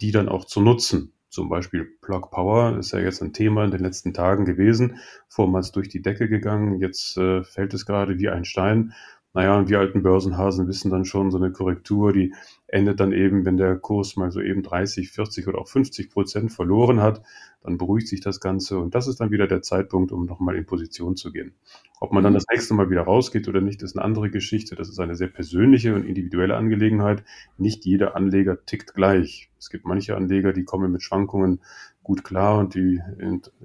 die 0.00 0.10
dann 0.10 0.28
auch 0.28 0.44
zu 0.44 0.60
nutzen. 0.60 1.12
Zum 1.28 1.48
Beispiel 1.48 1.88
Plug 2.02 2.28
Power 2.30 2.76
ist 2.76 2.92
ja 2.92 2.98
jetzt 2.98 3.22
ein 3.22 3.32
Thema 3.32 3.64
in 3.64 3.70
den 3.70 3.80
letzten 3.80 4.12
Tagen 4.12 4.44
gewesen, 4.44 4.98
vormals 5.28 5.70
durch 5.70 5.88
die 5.88 6.02
Decke 6.02 6.28
gegangen, 6.28 6.80
jetzt 6.80 7.16
äh, 7.16 7.44
fällt 7.44 7.72
es 7.72 7.86
gerade 7.86 8.18
wie 8.18 8.28
ein 8.28 8.44
Stein. 8.44 8.92
Naja, 9.32 9.56
und 9.56 9.70
wir 9.70 9.78
alten 9.78 10.02
Börsenhasen 10.02 10.68
wissen 10.68 10.90
dann 10.90 11.06
schon, 11.06 11.30
so 11.30 11.38
eine 11.38 11.52
Korrektur, 11.52 12.12
die 12.12 12.34
endet 12.72 13.00
dann 13.00 13.12
eben, 13.12 13.44
wenn 13.44 13.58
der 13.58 13.76
Kurs 13.76 14.16
mal 14.16 14.32
so 14.32 14.40
eben 14.40 14.62
30, 14.62 15.10
40 15.10 15.46
oder 15.46 15.58
auch 15.58 15.68
50 15.68 16.10
Prozent 16.10 16.52
verloren 16.52 17.02
hat, 17.02 17.22
dann 17.62 17.76
beruhigt 17.76 18.08
sich 18.08 18.20
das 18.22 18.40
Ganze 18.40 18.78
und 18.78 18.94
das 18.94 19.06
ist 19.06 19.20
dann 19.20 19.30
wieder 19.30 19.46
der 19.46 19.60
Zeitpunkt, 19.60 20.10
um 20.10 20.24
nochmal 20.24 20.56
in 20.56 20.64
Position 20.64 21.14
zu 21.14 21.32
gehen. 21.32 21.54
Ob 22.00 22.12
man 22.12 22.24
dann 22.24 22.32
das 22.32 22.46
nächste 22.50 22.72
Mal 22.74 22.88
wieder 22.88 23.02
rausgeht 23.02 23.46
oder 23.46 23.60
nicht, 23.60 23.82
ist 23.82 23.96
eine 23.96 24.04
andere 24.04 24.30
Geschichte. 24.30 24.74
Das 24.74 24.88
ist 24.88 24.98
eine 24.98 25.14
sehr 25.14 25.28
persönliche 25.28 25.94
und 25.94 26.04
individuelle 26.04 26.56
Angelegenheit. 26.56 27.22
Nicht 27.58 27.84
jeder 27.84 28.16
Anleger 28.16 28.64
tickt 28.64 28.94
gleich. 28.94 29.50
Es 29.58 29.68
gibt 29.68 29.84
manche 29.84 30.16
Anleger, 30.16 30.52
die 30.52 30.64
kommen 30.64 30.90
mit 30.90 31.02
Schwankungen 31.02 31.60
gut 32.02 32.24
klar 32.24 32.58
und 32.58 32.74
die 32.74 33.00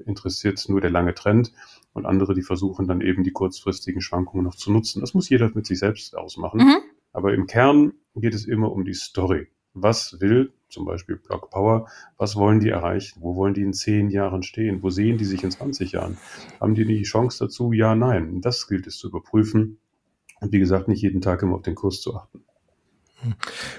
interessiert 0.06 0.64
nur 0.68 0.82
der 0.82 0.92
lange 0.92 1.16
Trend 1.16 1.54
und 1.94 2.06
andere, 2.06 2.36
die 2.36 2.44
versuchen 2.44 2.88
dann 2.88 3.02
eben 3.02 3.24
die 3.24 3.32
kurzfristigen 3.32 4.02
Schwankungen 4.02 4.44
noch 4.44 4.56
zu 4.56 4.72
nutzen. 4.72 5.00
Das 5.00 5.14
muss 5.14 5.30
jeder 5.30 5.50
mit 5.56 5.66
sich 5.66 5.80
selbst 5.80 6.16
ausmachen. 6.16 6.60
Mhm. 6.60 6.78
Aber 7.18 7.34
im 7.34 7.48
Kern 7.48 7.94
geht 8.14 8.36
es 8.36 8.46
immer 8.46 8.72
um 8.72 8.86
die 8.86 8.94
Story. 8.94 9.48
Was 9.74 10.22
will 10.22 10.54
zum 10.70 10.86
Beispiel 10.86 11.16
Block 11.16 11.50
Power, 11.50 11.88
was 12.16 12.36
wollen 12.36 12.60
die 12.60 12.70
erreichen? 12.70 13.24
Wo 13.24 13.36
wollen 13.36 13.56
die 13.56 13.64
in 13.64 13.74
zehn 13.74 14.12
Jahren 14.12 14.44
stehen? 14.44 14.84
Wo 14.84 14.92
sehen 14.92 15.18
die 15.18 15.26
sich 15.26 15.44
in 15.44 15.50
20 15.50 15.94
Jahren? 15.94 16.20
Haben 16.62 16.76
die 16.76 16.86
die 16.86 17.02
Chance 17.02 17.46
dazu? 17.46 17.74
Ja, 17.74 17.96
nein. 17.96 18.42
Das 18.42 18.68
gilt 18.68 18.86
es 18.86 19.00
zu 19.00 19.08
überprüfen. 19.08 19.80
Und 20.42 20.52
wie 20.52 20.60
gesagt, 20.60 20.90
nicht 20.90 21.02
jeden 21.02 21.22
Tag 21.22 21.42
immer 21.42 21.56
auf 21.56 21.64
den 21.64 21.74
Kurs 21.74 22.02
zu 22.02 22.16
achten. 22.16 22.44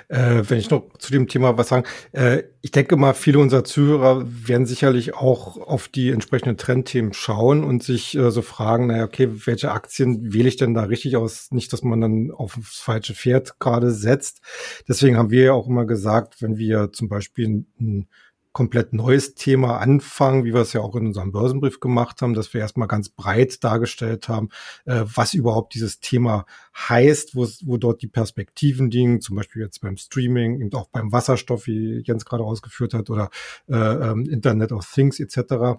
Äh, 0.08 0.42
wenn 0.48 0.58
ich 0.58 0.70
noch 0.70 0.90
zu 0.98 1.12
dem 1.12 1.28
Thema 1.28 1.56
was 1.56 1.68
sagen, 1.68 1.86
äh, 2.12 2.42
ich 2.60 2.72
denke 2.72 2.96
mal, 2.96 3.14
viele 3.14 3.38
unserer 3.38 3.64
Zuhörer 3.64 4.24
werden 4.26 4.66
sicherlich 4.66 5.14
auch 5.14 5.56
auf 5.56 5.88
die 5.88 6.10
entsprechenden 6.10 6.56
Trendthemen 6.56 7.12
schauen 7.12 7.62
und 7.62 7.82
sich 7.82 8.16
äh, 8.16 8.30
so 8.30 8.42
fragen, 8.42 8.88
naja, 8.88 9.04
okay, 9.04 9.28
welche 9.46 9.70
Aktien 9.70 10.32
wähle 10.32 10.48
ich 10.48 10.56
denn 10.56 10.74
da 10.74 10.84
richtig 10.84 11.16
aus? 11.16 11.50
Nicht, 11.52 11.72
dass 11.72 11.82
man 11.82 12.00
dann 12.00 12.30
auf 12.30 12.54
das 12.56 12.78
falsche 12.78 13.14
Pferd 13.14 13.60
gerade 13.60 13.92
setzt. 13.92 14.40
Deswegen 14.88 15.16
haben 15.16 15.30
wir 15.30 15.44
ja 15.44 15.52
auch 15.52 15.68
immer 15.68 15.86
gesagt, 15.86 16.42
wenn 16.42 16.56
wir 16.58 16.92
zum 16.92 17.08
Beispiel 17.08 17.64
ein 17.80 18.08
komplett 18.58 18.92
neues 18.92 19.36
Thema 19.36 19.78
anfangen, 19.78 20.44
wie 20.44 20.52
wir 20.52 20.62
es 20.62 20.72
ja 20.72 20.80
auch 20.80 20.96
in 20.96 21.06
unserem 21.06 21.30
Börsenbrief 21.30 21.78
gemacht 21.78 22.20
haben, 22.22 22.34
dass 22.34 22.52
wir 22.52 22.60
erstmal 22.60 22.88
ganz 22.88 23.08
breit 23.08 23.62
dargestellt 23.62 24.28
haben, 24.28 24.48
äh, 24.84 25.04
was 25.04 25.32
überhaupt 25.32 25.74
dieses 25.74 26.00
Thema 26.00 26.44
heißt, 26.76 27.36
wo, 27.36 27.46
wo 27.62 27.76
dort 27.76 28.02
die 28.02 28.08
Perspektiven 28.08 28.90
liegen, 28.90 29.20
zum 29.20 29.36
Beispiel 29.36 29.62
jetzt 29.62 29.80
beim 29.80 29.96
Streaming, 29.96 30.60
eben 30.60 30.74
auch 30.74 30.88
beim 30.88 31.12
Wasserstoff, 31.12 31.68
wie 31.68 32.02
Jens 32.04 32.24
gerade 32.24 32.42
ausgeführt 32.42 32.94
hat, 32.94 33.10
oder 33.10 33.30
äh, 33.68 33.76
ähm, 33.76 34.28
Internet 34.28 34.72
of 34.72 34.90
Things 34.92 35.20
etc. 35.20 35.78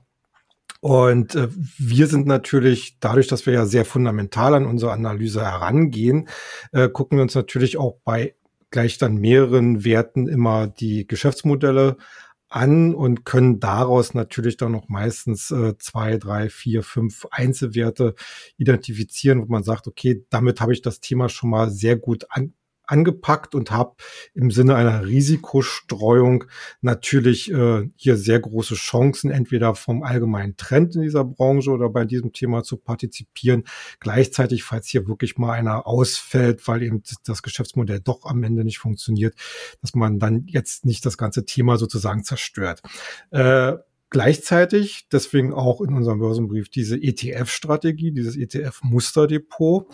Und 0.79 1.35
äh, 1.35 1.49
wir 1.77 2.07
sind 2.07 2.27
natürlich, 2.27 2.97
dadurch, 3.01 3.27
dass 3.27 3.45
wir 3.45 3.51
ja 3.51 3.65
sehr 3.65 3.83
fundamental 3.83 4.53
an 4.53 4.65
unsere 4.65 4.93
Analyse 4.93 5.41
herangehen, 5.41 6.29
äh, 6.71 6.87
gucken 6.87 7.17
wir 7.17 7.23
uns 7.23 7.35
natürlich 7.35 7.75
auch 7.75 7.97
bei 8.05 8.35
gleich 8.71 8.97
dann 8.97 9.17
mehreren 9.17 9.83
Werten 9.83 10.27
immer 10.27 10.67
die 10.67 11.07
Geschäftsmodelle 11.07 11.97
an 12.49 12.95
und 12.95 13.25
können 13.25 13.59
daraus 13.59 14.13
natürlich 14.13 14.57
dann 14.57 14.71
noch 14.71 14.89
meistens 14.89 15.51
äh, 15.51 15.77
zwei, 15.77 16.17
drei, 16.17 16.49
vier, 16.49 16.83
fünf 16.83 17.25
Einzelwerte 17.31 18.15
identifizieren, 18.57 19.41
wo 19.41 19.45
man 19.45 19.63
sagt, 19.63 19.87
okay, 19.87 20.25
damit 20.29 20.59
habe 20.59 20.73
ich 20.73 20.81
das 20.81 20.99
Thema 20.99 21.29
schon 21.29 21.51
mal 21.51 21.69
sehr 21.69 21.95
gut 21.95 22.25
an, 22.29 22.53
angepackt 22.89 23.55
und 23.55 23.71
habe 23.71 23.95
im 24.33 24.51
Sinne 24.51 24.75
einer 24.75 25.05
Risikostreuung 25.05 26.45
natürlich 26.81 27.51
äh, 27.51 27.89
hier 27.95 28.17
sehr 28.17 28.39
große 28.39 28.75
Chancen, 28.75 29.31
entweder 29.31 29.75
vom 29.75 30.03
allgemeinen 30.03 30.57
Trend 30.57 30.95
in 30.95 31.01
dieser 31.01 31.23
Branche 31.23 31.71
oder 31.71 31.89
bei 31.89 32.05
diesem 32.05 32.33
Thema 32.33 32.63
zu 32.63 32.77
partizipieren. 32.77 33.63
Gleichzeitig, 33.99 34.63
falls 34.63 34.87
hier 34.87 35.07
wirklich 35.07 35.37
mal 35.37 35.53
einer 35.53 35.87
ausfällt, 35.87 36.67
weil 36.67 36.83
eben 36.83 37.03
das 37.25 37.43
Geschäftsmodell 37.43 37.99
doch 37.99 38.25
am 38.25 38.43
Ende 38.43 38.63
nicht 38.63 38.79
funktioniert, 38.79 39.35
dass 39.81 39.93
man 39.93 40.19
dann 40.19 40.45
jetzt 40.47 40.85
nicht 40.85 41.05
das 41.05 41.17
ganze 41.17 41.45
Thema 41.45 41.77
sozusagen 41.77 42.23
zerstört. 42.23 42.81
Äh, 43.31 43.73
Gleichzeitig, 44.11 45.07
deswegen 45.11 45.53
auch 45.53 45.81
in 45.81 45.93
unserem 45.93 46.17
Börsenbrief, 46.17 46.69
diese 46.69 46.97
ETF-Strategie, 46.97 48.11
dieses 48.11 48.35
ETF-Musterdepot, 48.37 49.87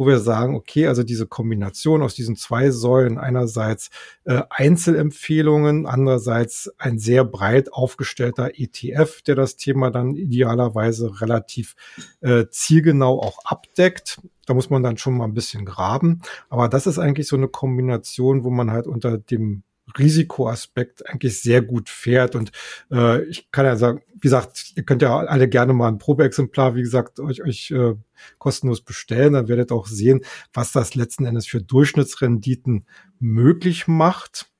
wo 0.00 0.06
wir 0.06 0.18
sagen, 0.18 0.54
okay, 0.54 0.86
also 0.86 1.02
diese 1.02 1.26
Kombination 1.26 2.00
aus 2.00 2.14
diesen 2.14 2.34
zwei 2.34 2.70
Säulen, 2.70 3.18
einerseits 3.18 3.90
äh, 4.24 4.40
Einzelempfehlungen, 4.48 5.84
andererseits 5.84 6.72
ein 6.78 6.98
sehr 6.98 7.22
breit 7.22 7.70
aufgestellter 7.70 8.52
ETF, 8.54 9.20
der 9.20 9.34
das 9.34 9.56
Thema 9.56 9.90
dann 9.90 10.16
idealerweise 10.16 11.20
relativ 11.20 11.76
äh, 12.22 12.46
zielgenau 12.48 13.20
auch 13.20 13.44
abdeckt. 13.44 14.22
Da 14.46 14.54
muss 14.54 14.70
man 14.70 14.82
dann 14.82 14.96
schon 14.96 15.18
mal 15.18 15.24
ein 15.24 15.34
bisschen 15.34 15.66
graben. 15.66 16.22
Aber 16.48 16.68
das 16.68 16.86
ist 16.86 16.98
eigentlich 16.98 17.28
so 17.28 17.36
eine 17.36 17.48
Kombination, 17.48 18.42
wo 18.42 18.48
man 18.48 18.70
halt 18.70 18.86
unter 18.86 19.18
dem 19.18 19.64
Risikoaspekt 19.98 21.08
eigentlich 21.08 21.40
sehr 21.40 21.62
gut 21.62 21.88
fährt. 21.88 22.34
Und 22.34 22.52
äh, 22.90 23.22
ich 23.24 23.50
kann 23.50 23.66
ja 23.66 23.76
sagen, 23.76 24.02
wie 24.12 24.20
gesagt, 24.20 24.72
ihr 24.76 24.82
könnt 24.84 25.02
ja 25.02 25.16
alle 25.18 25.48
gerne 25.48 25.72
mal 25.72 25.88
ein 25.88 25.98
Probeexemplar, 25.98 26.74
wie 26.74 26.82
gesagt, 26.82 27.20
euch, 27.20 27.42
euch 27.42 27.70
äh, 27.70 27.94
kostenlos 28.38 28.82
bestellen. 28.82 29.34
Dann 29.34 29.48
werdet 29.48 29.72
auch 29.72 29.86
sehen, 29.86 30.20
was 30.52 30.72
das 30.72 30.94
letzten 30.94 31.24
Endes 31.24 31.46
für 31.46 31.62
Durchschnittsrenditen 31.62 32.86
möglich 33.18 33.88
macht. 33.88 34.50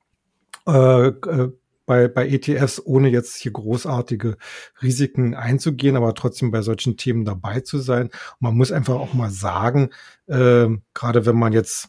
Äh, 0.66 1.08
äh, 1.08 1.52
bei, 1.90 2.06
bei 2.06 2.28
ETFs, 2.28 2.80
ohne 2.84 3.08
jetzt 3.08 3.34
hier 3.34 3.50
großartige 3.50 4.36
Risiken 4.80 5.34
einzugehen, 5.34 5.96
aber 5.96 6.14
trotzdem 6.14 6.52
bei 6.52 6.62
solchen 6.62 6.96
Themen 6.96 7.24
dabei 7.24 7.62
zu 7.62 7.78
sein. 7.78 8.06
Und 8.06 8.12
man 8.38 8.56
muss 8.56 8.70
einfach 8.70 8.94
auch 8.94 9.12
mal 9.12 9.30
sagen, 9.30 9.90
äh, 10.28 10.68
gerade 10.94 11.26
wenn 11.26 11.36
man 11.36 11.52
jetzt 11.52 11.88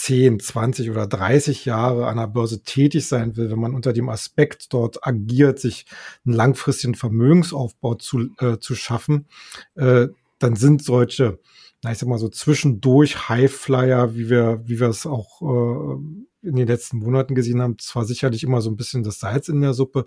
10, 0.00 0.40
20 0.40 0.90
oder 0.90 1.06
30 1.06 1.66
Jahre 1.66 2.06
an 2.06 2.16
der 2.16 2.26
Börse 2.26 2.62
tätig 2.62 3.06
sein 3.06 3.36
will, 3.36 3.50
wenn 3.50 3.58
man 3.58 3.74
unter 3.74 3.92
dem 3.92 4.08
Aspekt 4.08 4.72
dort 4.72 5.06
agiert, 5.06 5.58
sich 5.58 5.84
einen 6.24 6.34
langfristigen 6.34 6.94
Vermögensaufbau 6.94 7.96
zu, 7.96 8.30
äh, 8.38 8.56
zu 8.58 8.74
schaffen, 8.74 9.26
äh, 9.74 10.06
dann 10.38 10.56
sind 10.56 10.82
solche, 10.82 11.38
na, 11.82 11.92
ich 11.92 11.98
sag 11.98 12.08
mal 12.08 12.18
so 12.18 12.30
zwischendurch 12.30 13.28
Highflyer, 13.28 14.14
wie 14.14 14.30
wir, 14.30 14.62
wie 14.64 14.80
wir 14.80 14.88
es 14.88 15.04
auch 15.04 15.42
äh, 15.42 16.19
in 16.42 16.56
den 16.56 16.66
letzten 16.66 16.98
Monaten 16.98 17.34
gesehen 17.34 17.60
haben, 17.60 17.78
zwar 17.78 18.04
sicherlich 18.04 18.42
immer 18.42 18.60
so 18.60 18.70
ein 18.70 18.76
bisschen 18.76 19.02
das 19.02 19.20
Salz 19.20 19.48
in 19.48 19.60
der 19.60 19.74
Suppe, 19.74 20.06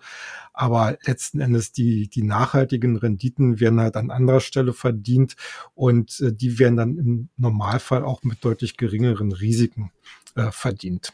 aber 0.54 0.98
letzten 1.06 1.40
Endes 1.40 1.72
die, 1.72 2.10
die 2.10 2.24
nachhaltigen 2.24 2.96
Renditen 2.96 3.60
werden 3.60 3.80
halt 3.80 3.96
an 3.96 4.12
anderer 4.12 4.40
Stelle 4.40 4.74
verdient 4.74 5.36
und 5.74 6.20
äh, 6.22 6.34
die 6.34 6.60
werden 6.60 6.78
dann 6.78 6.98
im 6.98 7.30
Normalfall 7.38 8.04
auch 8.04 8.24
mit 8.24 8.44
deutlich 8.44 8.78
geringeren 8.78 9.32
Risiken 9.32 9.92
äh, 10.36 10.52
verdient. 10.52 11.14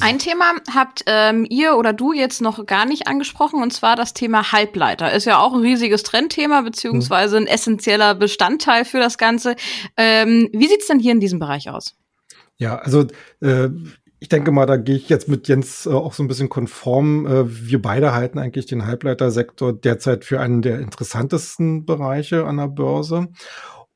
Ein 0.00 0.18
Thema 0.18 0.54
habt 0.74 1.04
ähm, 1.06 1.46
ihr 1.48 1.76
oder 1.76 1.92
du 1.92 2.12
jetzt 2.12 2.40
noch 2.40 2.64
gar 2.66 2.86
nicht 2.86 3.06
angesprochen, 3.06 3.62
und 3.62 3.72
zwar 3.72 3.96
das 3.96 4.14
Thema 4.14 4.52
Halbleiter. 4.52 5.12
Ist 5.12 5.24
ja 5.24 5.38
auch 5.38 5.54
ein 5.54 5.60
riesiges 5.60 6.02
Trendthema, 6.02 6.62
beziehungsweise 6.62 7.36
ein 7.36 7.46
essentieller 7.46 8.14
Bestandteil 8.14 8.84
für 8.84 8.98
das 8.98 9.18
Ganze. 9.18 9.56
Ähm, 9.96 10.48
wie 10.52 10.68
sieht's 10.68 10.86
denn 10.86 10.98
hier 10.98 11.12
in 11.12 11.20
diesem 11.20 11.38
Bereich 11.38 11.70
aus? 11.70 11.96
Ja, 12.56 12.76
also 12.76 13.06
äh, 13.40 13.68
ich 14.20 14.28
denke 14.28 14.50
mal, 14.50 14.66
da 14.66 14.76
gehe 14.76 14.96
ich 14.96 15.08
jetzt 15.08 15.28
mit 15.28 15.46
Jens 15.46 15.86
äh, 15.86 15.90
auch 15.90 16.12
so 16.12 16.22
ein 16.22 16.28
bisschen 16.28 16.48
konform. 16.48 17.26
Äh, 17.26 17.68
wir 17.68 17.80
beide 17.80 18.12
halten 18.12 18.38
eigentlich 18.38 18.66
den 18.66 18.84
Halbleitersektor 18.84 19.72
derzeit 19.72 20.24
für 20.24 20.40
einen 20.40 20.62
der 20.62 20.80
interessantesten 20.80 21.86
Bereiche 21.86 22.44
an 22.44 22.56
der 22.56 22.68
Börse. 22.68 23.28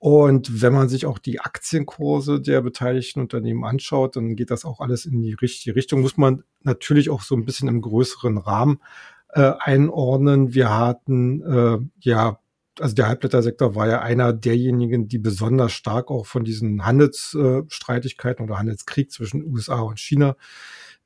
Und 0.03 0.61
wenn 0.61 0.73
man 0.73 0.89
sich 0.89 1.07
auch 1.07 1.21
die 1.21 1.39
Aktienkurse 1.39 2.41
der 2.41 2.61
beteiligten 2.61 3.21
Unternehmen 3.21 3.63
anschaut, 3.63 4.17
dann 4.17 4.35
geht 4.35 4.51
das 4.51 4.65
auch 4.65 4.81
alles 4.81 5.07
in 5.07 5.23
die 5.23 5.35
richtige 5.35 5.77
Richtung. 5.77 6.01
Muss 6.01 6.17
man 6.17 6.43
natürlich 6.63 7.09
auch 7.09 7.23
so 7.23 7.37
ein 7.37 7.45
bisschen 7.45 7.69
im 7.69 7.81
größeren 7.81 8.37
Rahmen 8.37 8.81
äh, 9.29 9.53
einordnen. 9.61 10.55
Wir 10.55 10.77
hatten 10.77 11.43
äh, 11.43 11.79
ja 12.01 12.41
also 12.81 12.95
der 12.95 13.09
Halbblättersektor 13.09 13.75
war 13.75 13.89
ja 13.89 14.01
einer 14.01 14.33
derjenigen, 14.33 15.09
die 15.09 15.19
besonders 15.19 15.73
stark 15.73 16.11
auch 16.11 16.27
von 16.27 16.45
diesen 16.45 16.85
Handelsstreitigkeiten 16.85 18.45
oder 18.45 18.59
Handelskrieg 18.59 19.11
zwischen 19.11 19.45
USA 19.45 19.81
und 19.81 20.01
China 20.01 20.37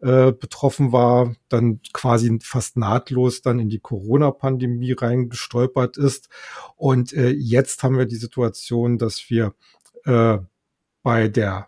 äh, 0.01 0.33
betroffen 0.33 0.93
war, 0.93 1.35
dann 1.49 1.81
quasi 1.93 2.39
fast 2.43 2.77
nahtlos 2.77 3.43
dann 3.43 3.59
in 3.59 3.69
die 3.69 3.81
Corona-Pandemie 3.81 4.93
reingestolpert 4.93 5.97
ist. 5.97 6.29
Und 6.77 7.13
äh, 7.13 7.31
jetzt 7.31 7.83
haben 7.83 7.97
wir 7.97 8.07
die 8.07 8.17
Situation, 8.17 8.99
dass 8.99 9.31
wir 9.31 9.55
äh, 10.05 10.39
bei 11.03 11.29
der 11.29 11.67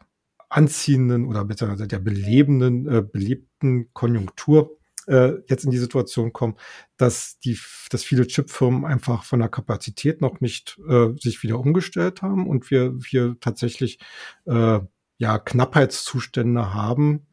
anziehenden 0.51 1.27
oder 1.27 1.45
beziehungsweise 1.45 1.89
der 1.89 1.99
belebenden, 1.99 3.11
belebten 3.11 3.93
Konjunktur 3.93 4.78
äh, 5.09 5.43
jetzt 5.49 5.65
in 5.65 5.71
die 5.71 5.79
Situation 5.79 6.33
kommen, 6.33 6.57
dass 6.97 7.39
die, 7.41 7.59
dass 7.91 8.05
viele 8.05 8.27
Chipfirmen 8.27 8.85
einfach 8.85 9.25
von 9.25 9.41
der 9.41 9.49
Kapazität 9.49 10.21
noch 10.21 10.41
nicht 10.41 10.79
äh, 10.89 11.09
sich 11.19 11.43
wieder 11.43 11.59
umgestellt 11.59 12.23
haben 12.23 12.47
und 12.47 12.71
wir 12.71 12.99
hier 13.07 13.37
tatsächlich 13.41 13.99
äh, 14.47 14.81
ja 15.19 15.39
Knappheitszustände 15.39 16.75
haben, 16.75 17.27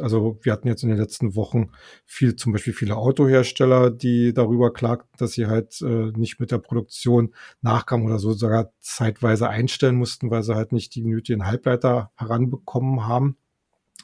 also 0.00 0.38
wir 0.42 0.52
hatten 0.52 0.68
jetzt 0.68 0.82
in 0.82 0.88
den 0.88 0.98
letzten 0.98 1.34
Wochen 1.36 1.70
viel, 2.06 2.36
zum 2.36 2.52
Beispiel 2.52 2.72
viele 2.72 2.96
Autohersteller, 2.96 3.90
die 3.90 4.32
darüber 4.32 4.72
klagten, 4.72 5.10
dass 5.18 5.32
sie 5.32 5.46
halt 5.46 5.80
äh, 5.82 6.12
nicht 6.16 6.40
mit 6.40 6.50
der 6.50 6.58
Produktion 6.58 7.34
nachkamen 7.60 8.06
oder 8.06 8.18
so 8.18 8.32
sogar 8.32 8.72
zeitweise 8.80 9.48
einstellen 9.48 9.96
mussten, 9.96 10.30
weil 10.30 10.42
sie 10.42 10.54
halt 10.54 10.72
nicht 10.72 10.94
die 10.94 11.02
nötigen 11.04 11.46
Halbleiter 11.46 12.10
heranbekommen 12.16 13.06
haben. 13.06 13.36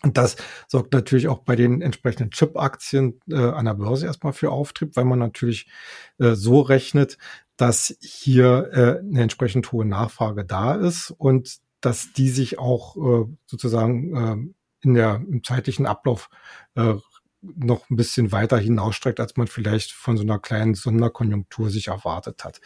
Und 0.02 0.16
das 0.16 0.36
sorgt 0.68 0.92
natürlich 0.92 1.28
auch 1.28 1.40
bei 1.40 1.56
den 1.56 1.82
entsprechenden 1.82 2.30
Chip-Aktien 2.30 3.20
äh, 3.28 3.36
an 3.36 3.64
der 3.64 3.74
Börse 3.74 4.06
erstmal 4.06 4.32
für 4.32 4.50
Auftrieb, 4.50 4.94
weil 4.94 5.04
man 5.04 5.18
natürlich 5.18 5.68
äh, 6.18 6.34
so 6.34 6.60
rechnet, 6.60 7.18
dass 7.56 7.96
hier 8.00 8.70
äh, 8.72 9.00
eine 9.00 9.22
entsprechend 9.22 9.72
hohe 9.72 9.84
Nachfrage 9.84 10.44
da 10.44 10.74
ist 10.74 11.10
und 11.10 11.58
dass 11.80 12.12
die 12.12 12.30
sich 12.30 12.58
auch 12.58 12.96
äh, 12.96 13.26
sozusagen 13.46 14.16
äh, 14.16 14.54
in 14.80 14.94
der, 14.94 15.16
im 15.16 15.42
zeitlichen 15.42 15.86
Ablauf 15.86 16.30
äh, 16.76 16.94
noch 17.42 17.88
ein 17.88 17.96
bisschen 17.96 18.32
weiter 18.32 18.58
hinausstreckt, 18.58 19.20
als 19.20 19.36
man 19.36 19.46
vielleicht 19.46 19.92
von 19.92 20.16
so 20.16 20.22
einer 20.22 20.38
kleinen 20.38 20.74
Sonderkonjunktur 20.74 21.70
sich 21.70 21.88
erwartet 21.88 22.44
hat. 22.44 22.60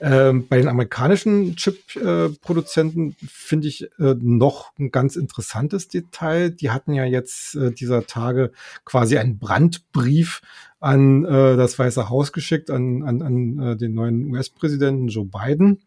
Ähm, 0.00 0.46
bei 0.48 0.58
den 0.58 0.68
amerikanischen 0.68 1.56
Chip-Produzenten 1.56 3.10
äh, 3.10 3.26
finde 3.26 3.68
ich 3.68 3.84
äh, 3.98 4.14
noch 4.20 4.72
ein 4.78 4.90
ganz 4.90 5.16
interessantes 5.16 5.88
Detail. 5.88 6.50
Die 6.50 6.70
hatten 6.70 6.92
ja 6.92 7.04
jetzt 7.04 7.56
äh, 7.56 7.72
dieser 7.72 8.06
Tage 8.06 8.52
quasi 8.84 9.18
einen 9.18 9.38
Brandbrief 9.38 10.40
an 10.78 11.24
äh, 11.24 11.56
das 11.56 11.78
Weiße 11.78 12.08
Haus 12.08 12.32
geschickt, 12.32 12.70
an, 12.70 13.02
an, 13.04 13.22
an 13.22 13.58
äh, 13.58 13.76
den 13.76 13.94
neuen 13.94 14.26
US-Präsidenten 14.26 15.08
Joe 15.08 15.24
Biden, 15.24 15.80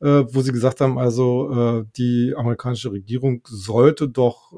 äh, 0.00 0.24
wo 0.28 0.40
sie 0.40 0.52
gesagt 0.52 0.80
haben, 0.80 0.98
also 0.98 1.84
die 1.96 2.34
amerikanische 2.36 2.92
Regierung 2.92 3.42
sollte 3.46 4.08
doch 4.08 4.52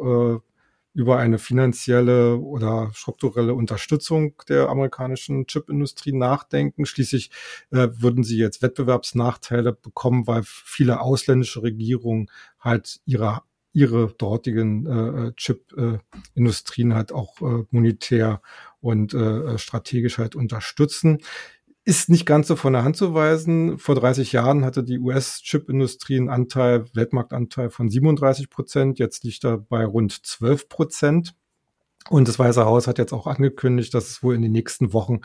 über 0.94 1.18
eine 1.18 1.38
finanzielle 1.38 2.36
oder 2.36 2.90
strukturelle 2.94 3.54
Unterstützung 3.54 4.34
der 4.48 4.68
amerikanischen 4.68 5.46
Chipindustrie 5.46 6.12
nachdenken. 6.12 6.86
Schließlich 6.86 7.30
äh, 7.70 7.88
würden 7.92 8.24
sie 8.24 8.38
jetzt 8.38 8.62
Wettbewerbsnachteile 8.62 9.72
bekommen, 9.72 10.26
weil 10.26 10.42
viele 10.44 11.00
ausländische 11.00 11.62
Regierungen 11.62 12.30
halt 12.60 13.00
ihre 13.06 13.42
ihre 13.74 14.08
dortigen 14.18 14.86
äh, 14.86 15.32
Chip-Industrien 15.32 16.90
äh, 16.90 16.94
halt 16.94 17.10
auch 17.10 17.40
äh, 17.40 17.64
monetär 17.70 18.42
und 18.80 19.14
äh, 19.14 19.56
strategisch 19.56 20.18
halt 20.18 20.34
unterstützen 20.36 21.20
ist 21.84 22.08
nicht 22.08 22.26
ganz 22.26 22.46
so 22.46 22.56
von 22.56 22.72
der 22.72 22.84
Hand 22.84 22.96
zu 22.96 23.12
weisen. 23.14 23.78
Vor 23.78 23.96
30 23.96 24.32
Jahren 24.32 24.64
hatte 24.64 24.84
die 24.84 24.98
US-Chip-Industrie 24.98 26.16
einen 26.16 26.28
Anteil, 26.28 26.84
Weltmarktanteil 26.94 27.70
von 27.70 27.90
37 27.90 28.50
Prozent. 28.50 28.98
Jetzt 28.98 29.24
liegt 29.24 29.44
er 29.44 29.58
bei 29.58 29.84
rund 29.84 30.24
12 30.24 30.68
Prozent. 30.68 31.34
Und 32.08 32.28
das 32.28 32.38
Weiße 32.38 32.64
Haus 32.64 32.86
hat 32.86 32.98
jetzt 32.98 33.12
auch 33.12 33.26
angekündigt, 33.26 33.94
dass 33.94 34.10
es 34.10 34.22
wohl 34.22 34.34
in 34.34 34.42
den 34.42 34.52
nächsten 34.52 34.92
Wochen 34.92 35.20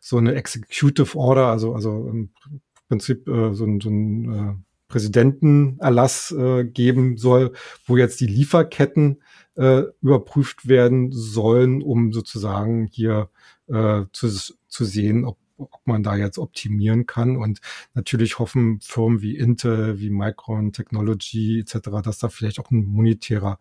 so 0.00 0.16
eine 0.16 0.34
Executive 0.34 1.16
Order, 1.16 1.46
also, 1.46 1.74
also 1.74 2.08
im 2.08 2.30
Prinzip 2.88 3.28
äh, 3.28 3.54
so, 3.54 3.64
ein, 3.64 3.80
so 3.80 3.90
ein 3.90 4.32
äh, 4.32 4.54
Präsidentenerlass 4.88 6.32
äh, 6.32 6.64
geben 6.64 7.16
soll, 7.16 7.52
wo 7.86 7.96
jetzt 7.96 8.20
die 8.20 8.26
Lieferketten 8.26 9.22
äh, 9.56 9.82
überprüft 10.02 10.68
werden 10.68 11.12
sollen, 11.12 11.82
um 11.82 12.12
sozusagen 12.12 12.86
hier 12.86 13.30
äh, 13.68 14.02
zu, 14.12 14.28
zu 14.68 14.84
sehen, 14.84 15.24
ob 15.24 15.36
ob 15.60 15.86
man 15.86 16.02
da 16.02 16.16
jetzt 16.16 16.38
optimieren 16.38 17.06
kann. 17.06 17.36
Und 17.36 17.60
natürlich 17.94 18.38
hoffen 18.38 18.80
Firmen 18.80 19.20
wie 19.20 19.36
Intel, 19.36 19.98
wie 20.00 20.10
Micron 20.10 20.72
Technology 20.72 21.60
etc., 21.60 22.02
dass 22.02 22.18
da 22.18 22.28
vielleicht 22.28 22.58
auch 22.58 22.70
ein 22.70 22.84
monetärer 22.84 23.58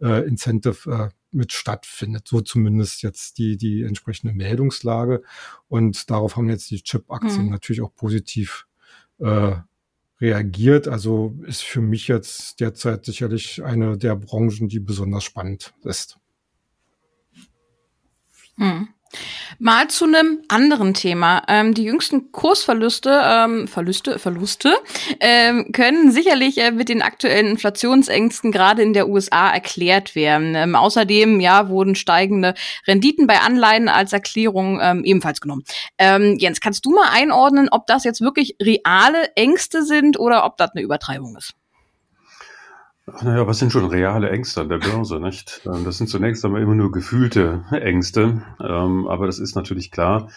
äh, 0.00 0.26
Incentive 0.26 0.90
äh, 0.90 1.08
mit 1.30 1.52
stattfindet. 1.52 2.28
So 2.28 2.40
zumindest 2.40 3.02
jetzt 3.02 3.38
die, 3.38 3.56
die 3.56 3.82
entsprechende 3.82 4.34
Meldungslage. 4.34 5.22
Und 5.68 6.10
darauf 6.10 6.36
haben 6.36 6.48
jetzt 6.48 6.70
die 6.70 6.82
Chip-Aktien 6.82 7.46
mhm. 7.46 7.50
natürlich 7.50 7.82
auch 7.82 7.94
positiv 7.94 8.66
äh, 9.18 9.56
reagiert. 10.20 10.88
Also 10.88 11.34
ist 11.46 11.62
für 11.62 11.80
mich 11.80 12.08
jetzt 12.08 12.60
derzeit 12.60 13.04
sicherlich 13.04 13.62
eine 13.62 13.96
der 13.98 14.16
Branchen, 14.16 14.68
die 14.68 14.80
besonders 14.80 15.24
spannend 15.24 15.74
ist. 15.84 16.18
Hm. 18.56 18.88
Mal 19.58 19.88
zu 19.88 20.04
einem 20.04 20.42
anderen 20.48 20.94
Thema. 20.94 21.42
Ähm, 21.48 21.74
die 21.74 21.84
jüngsten 21.84 22.30
Kursverluste, 22.32 23.20
ähm, 23.24 23.66
Verluste, 23.66 24.18
Verluste 24.18 24.76
ähm, 25.20 25.72
können 25.72 26.12
sicherlich 26.12 26.58
äh, 26.58 26.70
mit 26.70 26.88
den 26.88 27.02
aktuellen 27.02 27.48
Inflationsängsten 27.48 28.52
gerade 28.52 28.82
in 28.82 28.92
der 28.92 29.08
USA 29.08 29.50
erklärt 29.50 30.14
werden. 30.14 30.54
Ähm, 30.54 30.74
außerdem 30.74 31.40
ja 31.40 31.68
wurden 31.68 31.94
steigende 31.94 32.54
Renditen 32.86 33.26
bei 33.26 33.40
Anleihen 33.40 33.88
als 33.88 34.12
Erklärung 34.12 34.78
ähm, 34.80 35.04
ebenfalls 35.04 35.40
genommen. 35.40 35.64
Ähm, 35.98 36.36
Jens, 36.38 36.60
kannst 36.60 36.84
du 36.84 36.90
mal 36.90 37.08
einordnen, 37.10 37.68
ob 37.70 37.86
das 37.86 38.04
jetzt 38.04 38.20
wirklich 38.20 38.56
reale 38.62 39.34
Ängste 39.34 39.82
sind 39.84 40.18
oder 40.18 40.44
ob 40.44 40.56
das 40.56 40.70
eine 40.72 40.82
Übertreibung 40.82 41.36
ist? 41.36 41.57
Naja, 43.22 43.46
was 43.46 43.58
sind 43.58 43.72
schon 43.72 43.86
reale 43.86 44.30
Ängste 44.30 44.60
an 44.60 44.68
der 44.68 44.78
Börse, 44.78 45.20
nicht? 45.20 45.62
Ähm, 45.66 45.84
das 45.84 45.98
sind 45.98 46.08
zunächst 46.08 46.44
einmal 46.44 46.62
immer 46.62 46.74
nur 46.74 46.92
gefühlte 46.92 47.64
Ängste, 47.70 48.42
ähm, 48.60 49.06
aber 49.06 49.26
das 49.26 49.38
ist 49.38 49.54
natürlich 49.54 49.90
klar. 49.90 50.30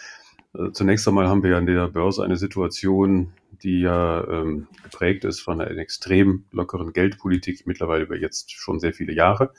Äh, 0.54 0.70
zunächst 0.72 1.06
einmal 1.06 1.28
haben 1.28 1.42
wir 1.42 1.50
ja 1.50 1.58
an 1.58 1.66
der 1.66 1.88
Börse 1.88 2.22
eine 2.24 2.36
Situation, 2.36 3.32
die 3.62 3.80
ja 3.80 4.26
ähm, 4.28 4.66
geprägt 4.82 5.24
ist 5.24 5.40
von 5.40 5.60
einer 5.60 5.78
extrem 5.78 6.44
lockeren 6.50 6.92
Geldpolitik, 6.92 7.66
mittlerweile 7.66 8.04
über 8.04 8.16
jetzt 8.16 8.50
schon 8.52 8.80
sehr 8.80 8.92
viele 8.92 9.12
Jahre. 9.12 9.52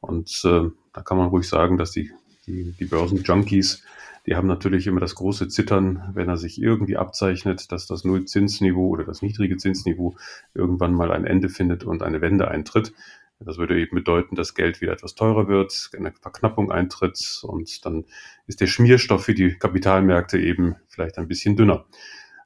Und 0.00 0.42
äh, 0.44 0.70
da 0.92 1.02
kann 1.02 1.18
man 1.18 1.28
ruhig 1.28 1.48
sagen, 1.48 1.76
dass 1.76 1.92
die, 1.92 2.10
die, 2.46 2.72
die 2.72 2.84
Börsenjunkies 2.84 3.82
die 4.26 4.36
haben 4.36 4.48
natürlich 4.48 4.86
immer 4.86 5.00
das 5.00 5.14
große 5.14 5.48
Zittern, 5.48 6.10
wenn 6.14 6.28
er 6.28 6.36
sich 6.36 6.60
irgendwie 6.60 6.96
abzeichnet, 6.96 7.70
dass 7.72 7.86
das 7.86 8.04
Nullzinsniveau 8.04 8.88
oder 8.88 9.04
das 9.04 9.22
niedrige 9.22 9.56
Zinsniveau 9.56 10.16
irgendwann 10.54 10.94
mal 10.94 11.12
ein 11.12 11.26
Ende 11.26 11.48
findet 11.48 11.84
und 11.84 12.02
eine 12.02 12.20
Wende 12.20 12.48
eintritt. 12.48 12.92
Das 13.40 13.58
würde 13.58 13.78
eben 13.78 13.96
bedeuten, 13.96 14.36
dass 14.36 14.54
Geld 14.54 14.80
wieder 14.80 14.92
etwas 14.92 15.14
teurer 15.14 15.48
wird, 15.48 15.90
eine 15.96 16.12
Verknappung 16.12 16.70
eintritt 16.70 17.42
und 17.42 17.84
dann 17.84 18.04
ist 18.46 18.60
der 18.60 18.66
Schmierstoff 18.66 19.24
für 19.24 19.34
die 19.34 19.58
Kapitalmärkte 19.58 20.38
eben 20.38 20.76
vielleicht 20.88 21.18
ein 21.18 21.28
bisschen 21.28 21.56
dünner. 21.56 21.84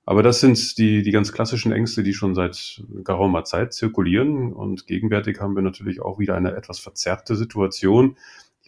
Aber 0.08 0.22
das 0.22 0.40
sind 0.40 0.78
die, 0.78 1.02
die 1.02 1.10
ganz 1.10 1.32
klassischen 1.32 1.70
Ängste, 1.70 2.02
die 2.02 2.14
schon 2.14 2.34
seit 2.34 2.82
geraumer 3.04 3.44
Zeit 3.44 3.74
zirkulieren. 3.74 4.54
Und 4.54 4.86
gegenwärtig 4.86 5.38
haben 5.38 5.54
wir 5.54 5.60
natürlich 5.60 6.00
auch 6.00 6.18
wieder 6.18 6.34
eine 6.34 6.56
etwas 6.56 6.78
verzerrte 6.78 7.36
Situation. 7.36 8.16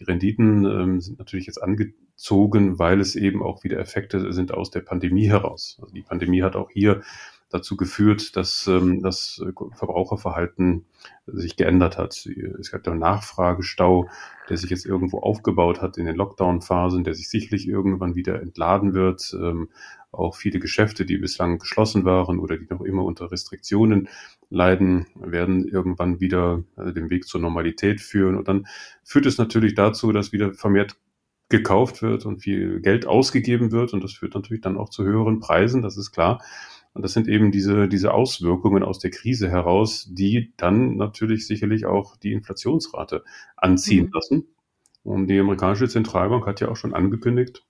Die 0.01 0.05
Renditen 0.05 0.65
ähm, 0.65 0.99
sind 0.99 1.19
natürlich 1.19 1.45
jetzt 1.45 1.61
angezogen, 1.61 2.79
weil 2.79 2.99
es 2.99 3.15
eben 3.15 3.43
auch 3.43 3.63
wieder 3.63 3.77
Effekte 3.77 4.33
sind 4.33 4.51
aus 4.51 4.71
der 4.71 4.81
Pandemie 4.81 5.29
heraus. 5.29 5.77
Also 5.79 5.93
die 5.93 6.01
Pandemie 6.01 6.41
hat 6.41 6.55
auch 6.55 6.71
hier 6.71 7.03
dazu 7.51 7.77
geführt, 7.77 8.35
dass 8.35 8.67
ähm, 8.67 9.01
das 9.01 9.43
Verbraucherverhalten 9.75 10.85
sich 11.27 11.55
geändert 11.55 11.97
hat. 11.97 12.25
Es 12.59 12.71
gab 12.71 12.87
einen 12.87 12.99
Nachfragestau, 12.99 14.09
der 14.49 14.57
sich 14.57 14.69
jetzt 14.69 14.85
irgendwo 14.85 15.19
aufgebaut 15.19 15.81
hat 15.81 15.97
in 15.97 16.05
den 16.05 16.15
Lockdown-Phasen, 16.15 17.03
der 17.03 17.13
sich 17.13 17.29
sicherlich 17.29 17.67
irgendwann 17.67 18.15
wieder 18.15 18.41
entladen 18.41 18.93
wird. 18.93 19.35
Ähm, 19.39 19.69
auch 20.11 20.35
viele 20.35 20.59
Geschäfte, 20.59 21.05
die 21.05 21.17
bislang 21.17 21.57
geschlossen 21.57 22.03
waren 22.03 22.39
oder 22.39 22.57
die 22.57 22.67
noch 22.69 22.81
immer 22.81 23.03
unter 23.05 23.31
Restriktionen 23.31 24.09
leiden, 24.49 25.07
werden 25.15 25.67
irgendwann 25.67 26.19
wieder 26.19 26.63
äh, 26.77 26.91
den 26.91 27.09
Weg 27.09 27.25
zur 27.27 27.39
Normalität 27.39 28.01
führen. 28.01 28.37
Und 28.37 28.47
dann 28.47 28.67
führt 29.03 29.25
es 29.25 29.37
natürlich 29.37 29.73
dazu, 29.73 30.11
dass 30.11 30.33
wieder 30.33 30.53
vermehrt 30.53 30.97
gekauft 31.51 32.01
wird 32.01 32.25
und 32.25 32.41
viel 32.41 32.81
Geld 32.81 33.05
ausgegeben 33.05 33.71
wird. 33.71 33.93
Und 33.93 34.03
das 34.03 34.13
führt 34.13 34.33
natürlich 34.33 34.61
dann 34.61 34.77
auch 34.77 34.89
zu 34.89 35.03
höheren 35.03 35.39
Preisen, 35.39 35.81
das 35.81 35.97
ist 35.97 36.11
klar. 36.11 36.41
Und 36.93 37.03
das 37.03 37.13
sind 37.13 37.27
eben 37.27 37.51
diese, 37.51 37.87
diese 37.87 38.13
Auswirkungen 38.13 38.83
aus 38.83 38.99
der 38.99 39.11
Krise 39.11 39.49
heraus, 39.49 40.07
die 40.09 40.53
dann 40.57 40.97
natürlich 40.97 41.47
sicherlich 41.47 41.85
auch 41.85 42.17
die 42.17 42.33
Inflationsrate 42.33 43.23
anziehen 43.55 44.07
mhm. 44.07 44.11
lassen. 44.13 44.47
Und 45.03 45.27
die 45.27 45.39
amerikanische 45.39 45.87
Zentralbank 45.87 46.45
hat 46.45 46.59
ja 46.59 46.67
auch 46.67 46.75
schon 46.75 46.93
angekündigt, 46.93 47.63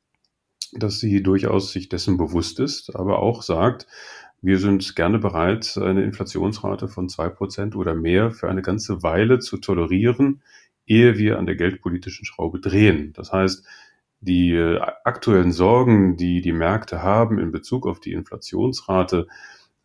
dass 0.73 0.99
sie 0.99 1.21
durchaus 1.21 1.71
sich 1.71 1.89
dessen 1.89 2.17
bewusst 2.17 2.59
ist, 2.59 2.95
aber 2.95 3.19
auch 3.19 3.43
sagt, 3.43 3.87
wir 4.41 4.57
sind 4.57 4.95
gerne 4.95 5.19
bereit, 5.19 5.77
eine 5.77 6.03
Inflationsrate 6.03 6.87
von 6.87 7.09
zwei 7.09 7.29
Prozent 7.29 7.75
oder 7.75 7.93
mehr 7.93 8.31
für 8.31 8.49
eine 8.49 8.63
ganze 8.63 9.03
Weile 9.03 9.39
zu 9.39 9.57
tolerieren, 9.57 10.41
ehe 10.87 11.17
wir 11.17 11.37
an 11.37 11.45
der 11.45 11.55
geldpolitischen 11.55 12.25
Schraube 12.25 12.59
drehen. 12.59 13.13
Das 13.13 13.31
heißt, 13.31 13.65
die 14.21 14.51
äh, 14.53 14.79
aktuellen 15.03 15.51
Sorgen, 15.51 16.15
die 16.15 16.41
die 16.41 16.53
Märkte 16.53 17.01
haben 17.01 17.39
in 17.39 17.51
Bezug 17.51 17.87
auf 17.87 17.99
die 17.99 18.13
Inflationsrate, 18.13 19.27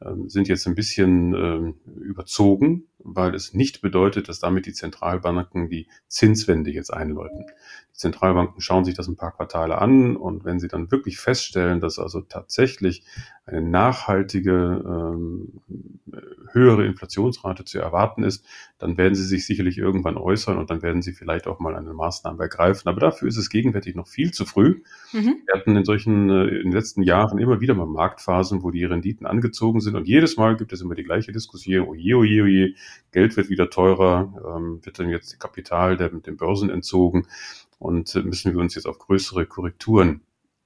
ähm, 0.04 0.28
sind 0.28 0.48
jetzt 0.48 0.66
ein 0.66 0.74
bisschen 0.74 1.34
ähm, 1.34 1.74
überzogen, 2.00 2.84
weil 3.06 3.34
es 3.34 3.54
nicht 3.54 3.80
bedeutet, 3.80 4.28
dass 4.28 4.40
damit 4.40 4.66
die 4.66 4.72
Zentralbanken 4.72 5.68
die 5.68 5.88
Zinswende 6.08 6.70
jetzt 6.70 6.92
einläuten. 6.92 7.46
Die 7.94 7.98
Zentralbanken 7.98 8.60
schauen 8.60 8.84
sich 8.84 8.94
das 8.94 9.08
ein 9.08 9.16
paar 9.16 9.32
Quartale 9.32 9.78
an 9.78 10.16
und 10.16 10.44
wenn 10.44 10.58
sie 10.58 10.68
dann 10.68 10.90
wirklich 10.90 11.18
feststellen, 11.18 11.80
dass 11.80 11.98
also 11.98 12.20
tatsächlich 12.20 13.04
eine 13.46 13.62
nachhaltige 13.62 14.82
ähm, 14.84 15.60
höhere 16.52 16.84
Inflationsrate 16.84 17.64
zu 17.64 17.78
erwarten 17.78 18.24
ist, 18.24 18.44
dann 18.78 18.98
werden 18.98 19.14
sie 19.14 19.24
sich 19.24 19.46
sicherlich 19.46 19.78
irgendwann 19.78 20.16
äußern 20.16 20.58
und 20.58 20.68
dann 20.70 20.82
werden 20.82 21.00
sie 21.00 21.12
vielleicht 21.12 21.46
auch 21.46 21.60
mal 21.60 21.76
eine 21.76 21.94
Maßnahme 21.94 22.42
ergreifen. 22.42 22.88
Aber 22.88 22.98
dafür 22.98 23.28
ist 23.28 23.36
es 23.36 23.48
gegenwärtig 23.48 23.94
noch 23.94 24.08
viel 24.08 24.32
zu 24.32 24.46
früh. 24.46 24.82
Mhm. 25.12 25.42
Wir 25.46 25.54
hatten 25.54 25.76
in 25.76 25.84
solchen 25.84 26.28
äh, 26.28 26.46
in 26.48 26.70
den 26.70 26.72
letzten 26.72 27.02
Jahren 27.02 27.38
immer 27.38 27.60
wieder 27.60 27.74
mal 27.74 27.86
Marktphasen, 27.86 28.64
wo 28.64 28.72
die 28.72 28.84
Renditen 28.84 29.26
angezogen 29.26 29.80
sind 29.80 29.94
und 29.94 30.08
jedes 30.08 30.36
Mal 30.36 30.56
gibt 30.56 30.72
es 30.72 30.80
immer 30.80 30.96
die 30.96 31.04
gleiche 31.04 31.30
Diskussion, 31.30 31.86
oje, 31.86 32.16
oje, 32.16 32.42
oje, 32.42 32.74
Geld 33.12 33.36
wird 33.36 33.48
wieder 33.48 33.70
teurer, 33.70 34.56
ähm, 34.56 34.84
wird 34.84 34.98
dann 34.98 35.08
jetzt 35.08 35.38
Kapital 35.40 35.96
der, 35.96 36.10
den 36.10 36.36
Börsen 36.36 36.70
entzogen 36.70 37.26
und 37.78 38.14
müssen 38.24 38.52
wir 38.52 38.60
uns 38.60 38.74
jetzt 38.74 38.86
auf 38.86 38.98
größere 38.98 39.46
Korrekturen 39.46 40.20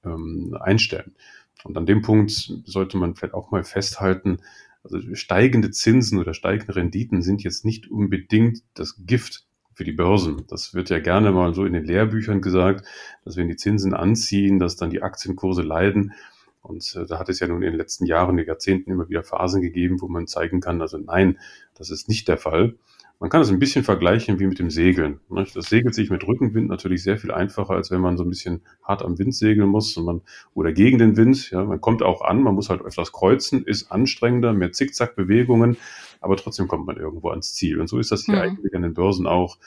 ähm, 0.05 0.57
einstellen. 0.59 1.15
Und 1.63 1.77
an 1.77 1.85
dem 1.85 2.01
Punkt 2.01 2.31
sollte 2.65 2.97
man 2.97 3.15
vielleicht 3.15 3.33
auch 3.33 3.51
mal 3.51 3.63
festhalten, 3.63 4.39
also 4.83 4.99
steigende 5.15 5.71
Zinsen 5.71 6.19
oder 6.19 6.33
steigende 6.33 6.75
Renditen 6.75 7.21
sind 7.21 7.43
jetzt 7.43 7.65
nicht 7.65 7.89
unbedingt 7.91 8.63
das 8.73 8.95
Gift 9.05 9.45
für 9.73 9.83
die 9.83 9.91
Börsen. 9.91 10.43
Das 10.47 10.73
wird 10.73 10.89
ja 10.89 10.99
gerne 10.99 11.31
mal 11.31 11.53
so 11.53 11.65
in 11.65 11.73
den 11.73 11.85
Lehrbüchern 11.85 12.41
gesagt, 12.41 12.85
dass 13.23 13.37
wenn 13.37 13.47
die 13.47 13.55
Zinsen 13.55 13.93
anziehen, 13.93 14.59
dass 14.59 14.75
dann 14.75 14.89
die 14.89 15.03
Aktienkurse 15.03 15.61
leiden. 15.61 16.13
Und 16.61 16.95
äh, 16.95 17.05
da 17.05 17.19
hat 17.19 17.29
es 17.29 17.39
ja 17.39 17.47
nun 17.47 17.63
in 17.63 17.71
den 17.71 17.77
letzten 17.77 18.05
Jahren, 18.05 18.31
in 18.31 18.37
den 18.37 18.47
Jahrzehnten 18.47 18.91
immer 18.91 19.09
wieder 19.09 19.23
Phasen 19.23 19.61
gegeben, 19.61 20.01
wo 20.01 20.07
man 20.07 20.27
zeigen 20.27 20.61
kann, 20.61 20.81
also 20.81 20.97
nein, 20.97 21.39
das 21.75 21.89
ist 21.89 22.07
nicht 22.07 22.27
der 22.27 22.37
Fall. 22.37 22.75
Man 23.21 23.29
kann 23.29 23.41
es 23.41 23.51
ein 23.51 23.59
bisschen 23.59 23.83
vergleichen 23.83 24.39
wie 24.39 24.47
mit 24.47 24.57
dem 24.57 24.71
Segeln. 24.71 25.19
Das 25.29 25.69
segelt 25.69 25.93
sich 25.93 26.09
mit 26.09 26.27
Rückenwind 26.27 26.67
natürlich 26.69 27.03
sehr 27.03 27.19
viel 27.19 27.31
einfacher, 27.31 27.75
als 27.75 27.91
wenn 27.91 28.01
man 28.01 28.17
so 28.17 28.23
ein 28.23 28.29
bisschen 28.29 28.61
hart 28.81 29.03
am 29.03 29.19
Wind 29.19 29.35
segeln 29.35 29.69
muss 29.69 29.95
und 29.95 30.05
man, 30.05 30.21
oder 30.55 30.73
gegen 30.73 30.97
den 30.97 31.15
Wind. 31.17 31.51
Ja, 31.51 31.63
man 31.63 31.79
kommt 31.79 32.01
auch 32.01 32.23
an, 32.23 32.41
man 32.41 32.55
muss 32.55 32.71
halt 32.71 32.81
öfters 32.81 33.11
kreuzen, 33.11 33.63
ist 33.63 33.91
anstrengender, 33.91 34.53
mehr 34.53 34.71
Zickzackbewegungen, 34.71 35.77
aber 36.19 36.35
trotzdem 36.35 36.67
kommt 36.67 36.87
man 36.87 36.97
irgendwo 36.97 37.29
ans 37.29 37.53
Ziel. 37.53 37.79
Und 37.79 37.85
so 37.85 37.99
ist 37.99 38.11
das 38.11 38.25
hier 38.25 38.37
mhm. 38.37 38.41
eigentlich 38.41 38.75
an 38.75 38.81
den 38.81 38.95
Börsen 38.95 39.27
auch. 39.27 39.59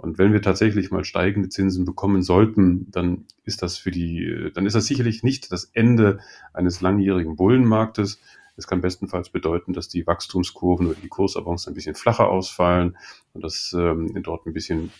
Und 0.00 0.18
wenn 0.18 0.32
wir 0.32 0.40
tatsächlich 0.40 0.90
mal 0.90 1.04
steigende 1.04 1.50
Zinsen 1.50 1.84
bekommen 1.84 2.22
sollten, 2.22 2.90
dann 2.90 3.26
ist 3.44 3.62
das 3.62 3.76
für 3.76 3.90
die, 3.90 4.50
dann 4.54 4.64
ist 4.64 4.74
das 4.74 4.86
sicherlich 4.86 5.22
nicht 5.22 5.52
das 5.52 5.64
Ende 5.74 6.20
eines 6.54 6.80
langjährigen 6.80 7.36
Bullenmarktes, 7.36 8.18
es 8.56 8.66
kann 8.66 8.80
bestenfalls 8.80 9.30
bedeuten, 9.30 9.72
dass 9.72 9.88
die 9.88 10.06
Wachstumskurven 10.06 10.86
oder 10.86 10.96
die 11.02 11.08
Kursavance 11.08 11.70
ein 11.70 11.74
bisschen 11.74 11.94
flacher 11.94 12.28
ausfallen 12.28 12.96
und 13.32 13.42
dass 13.42 13.74
ähm, 13.76 14.12
dort 14.22 14.46
ein 14.46 14.52
bisschen 14.52 14.90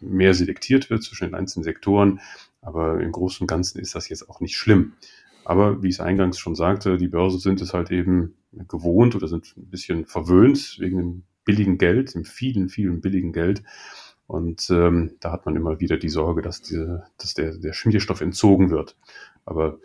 mehr 0.00 0.32
selektiert 0.32 0.88
wird 0.88 1.02
zwischen 1.02 1.26
den 1.26 1.34
einzelnen 1.34 1.64
Sektoren. 1.64 2.20
Aber 2.62 3.00
im 3.00 3.12
Großen 3.12 3.44
und 3.44 3.46
Ganzen 3.46 3.78
ist 3.78 3.94
das 3.94 4.08
jetzt 4.08 4.28
auch 4.30 4.40
nicht 4.40 4.56
schlimm. 4.56 4.94
Aber 5.44 5.82
wie 5.82 5.88
ich 5.88 5.96
es 5.96 6.00
eingangs 6.00 6.38
schon 6.38 6.54
sagte, 6.54 6.96
die 6.96 7.08
Börsen 7.08 7.40
sind 7.40 7.60
es 7.60 7.74
halt 7.74 7.90
eben 7.90 8.34
gewohnt 8.52 9.14
oder 9.14 9.28
sind 9.28 9.54
ein 9.56 9.68
bisschen 9.68 10.06
verwöhnt 10.06 10.76
wegen 10.78 10.98
dem 10.98 11.22
billigen 11.44 11.78
Geld, 11.78 12.14
dem 12.14 12.24
vielen, 12.24 12.68
vielen 12.68 13.00
billigen 13.00 13.32
Geld. 13.32 13.62
Und 14.30 14.70
ähm, 14.70 15.16
da 15.18 15.32
hat 15.32 15.44
man 15.44 15.56
immer 15.56 15.80
wieder 15.80 15.96
die 15.96 16.08
Sorge, 16.08 16.40
dass, 16.40 16.62
die, 16.62 16.78
dass 17.18 17.34
der, 17.34 17.58
der 17.58 17.72
Schmierstoff 17.72 18.20
entzogen 18.20 18.70
wird. 18.70 18.94
Aber 19.44 19.80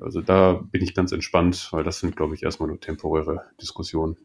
also 0.00 0.22
da 0.22 0.54
bin 0.54 0.82
ich 0.82 0.94
ganz 0.94 1.12
entspannt, 1.12 1.68
weil 1.70 1.84
das 1.84 2.00
sind, 2.00 2.16
glaube 2.16 2.34
ich, 2.34 2.44
erstmal 2.44 2.70
nur 2.70 2.80
temporäre 2.80 3.42
Diskussionen. 3.60 4.16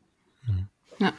Ja, 0.98 1.14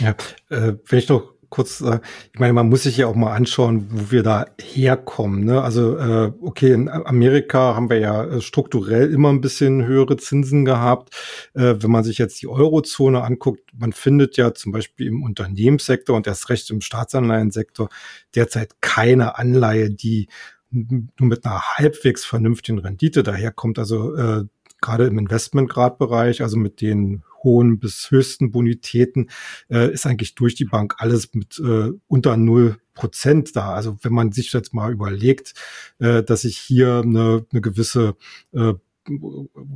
ja 0.00 0.10
äh, 0.48 0.74
wenn 0.84 0.98
ich 0.98 1.08
noch 1.08 1.35
kurz 1.56 1.78
sagen, 1.78 2.02
ich 2.34 2.38
meine, 2.38 2.52
man 2.52 2.68
muss 2.68 2.82
sich 2.82 2.98
ja 2.98 3.06
auch 3.06 3.14
mal 3.14 3.32
anschauen, 3.34 3.86
wo 3.88 4.10
wir 4.10 4.22
da 4.22 4.44
herkommen. 4.60 5.42
Ne? 5.46 5.62
Also 5.62 5.96
äh, 5.96 6.30
okay, 6.42 6.72
in 6.72 6.90
Amerika 6.90 7.74
haben 7.74 7.88
wir 7.88 7.98
ja 7.98 8.24
äh, 8.24 8.40
strukturell 8.42 9.10
immer 9.10 9.30
ein 9.30 9.40
bisschen 9.40 9.86
höhere 9.86 10.18
Zinsen 10.18 10.66
gehabt. 10.66 11.14
Äh, 11.54 11.76
wenn 11.78 11.90
man 11.90 12.04
sich 12.04 12.18
jetzt 12.18 12.42
die 12.42 12.48
Eurozone 12.48 13.22
anguckt, 13.22 13.70
man 13.74 13.94
findet 13.94 14.36
ja 14.36 14.52
zum 14.52 14.70
Beispiel 14.70 15.06
im 15.06 15.22
Unternehmenssektor 15.22 16.14
und 16.14 16.26
erst 16.26 16.50
recht 16.50 16.68
im 16.70 16.82
Staatsanleihensektor 16.82 17.88
derzeit 18.34 18.82
keine 18.82 19.38
Anleihe, 19.38 19.88
die 19.90 20.28
nur 20.70 21.28
mit 21.28 21.46
einer 21.46 21.62
halbwegs 21.78 22.26
vernünftigen 22.26 22.80
Rendite 22.80 23.22
daherkommt. 23.22 23.78
Also 23.78 24.14
äh, 24.14 24.44
gerade 24.80 25.06
im 25.06 25.18
Investmentgradbereich, 25.18 26.42
also 26.42 26.56
mit 26.56 26.80
den 26.80 27.22
hohen 27.42 27.78
bis 27.78 28.10
höchsten 28.10 28.50
Bonitäten, 28.50 29.30
äh, 29.70 29.92
ist 29.92 30.06
eigentlich 30.06 30.34
durch 30.34 30.54
die 30.54 30.64
Bank 30.64 30.96
alles 30.98 31.32
mit 31.34 31.58
äh, 31.58 31.92
unter 32.08 32.36
null 32.36 32.78
Prozent 32.94 33.54
da. 33.54 33.74
Also 33.74 33.98
wenn 34.02 34.12
man 34.12 34.32
sich 34.32 34.52
jetzt 34.52 34.74
mal 34.74 34.90
überlegt, 34.90 35.54
äh, 35.98 36.22
dass 36.22 36.44
ich 36.44 36.58
hier 36.58 37.02
eine, 37.04 37.46
eine 37.52 37.60
gewisse 37.60 38.16
äh, 38.52 38.72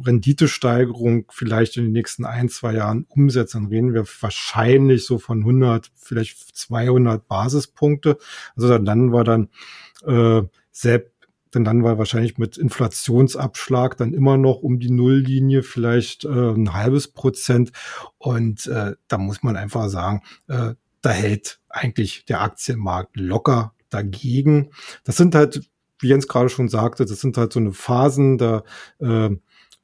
Renditesteigerung 0.04 1.26
vielleicht 1.30 1.76
in 1.76 1.84
den 1.84 1.92
nächsten 1.92 2.24
ein, 2.24 2.48
zwei 2.48 2.74
Jahren 2.74 3.06
umsetzt, 3.08 3.54
dann 3.54 3.66
reden 3.66 3.94
wir 3.94 4.04
wahrscheinlich 4.20 5.04
so 5.04 5.18
von 5.18 5.40
100, 5.40 5.90
vielleicht 5.94 6.56
200 6.56 7.28
Basispunkte. 7.28 8.18
Also 8.56 8.68
dann, 8.68 8.84
dann 8.84 9.12
war 9.12 9.24
dann 9.24 9.48
äh, 10.04 10.42
selbst 10.72 11.12
denn 11.54 11.64
dann 11.64 11.82
war 11.82 11.98
wahrscheinlich 11.98 12.38
mit 12.38 12.56
Inflationsabschlag 12.56 13.96
dann 13.96 14.14
immer 14.14 14.36
noch 14.36 14.62
um 14.62 14.78
die 14.78 14.90
Nulllinie 14.90 15.62
vielleicht 15.62 16.24
äh, 16.24 16.28
ein 16.28 16.72
halbes 16.72 17.08
Prozent. 17.08 17.72
Und 18.18 18.66
äh, 18.66 18.92
da 19.08 19.18
muss 19.18 19.42
man 19.42 19.56
einfach 19.56 19.88
sagen, 19.88 20.22
äh, 20.48 20.74
da 21.02 21.10
hält 21.10 21.60
eigentlich 21.68 22.24
der 22.26 22.42
Aktienmarkt 22.42 23.16
locker 23.16 23.74
dagegen. 23.88 24.70
Das 25.04 25.16
sind 25.16 25.34
halt, 25.34 25.68
wie 25.98 26.08
Jens 26.08 26.28
gerade 26.28 26.48
schon 26.48 26.68
sagte, 26.68 27.04
das 27.04 27.20
sind 27.20 27.36
halt 27.36 27.52
so 27.52 27.60
eine 27.60 27.72
Phasen, 27.72 28.38
da 28.38 28.62
äh, 28.98 29.30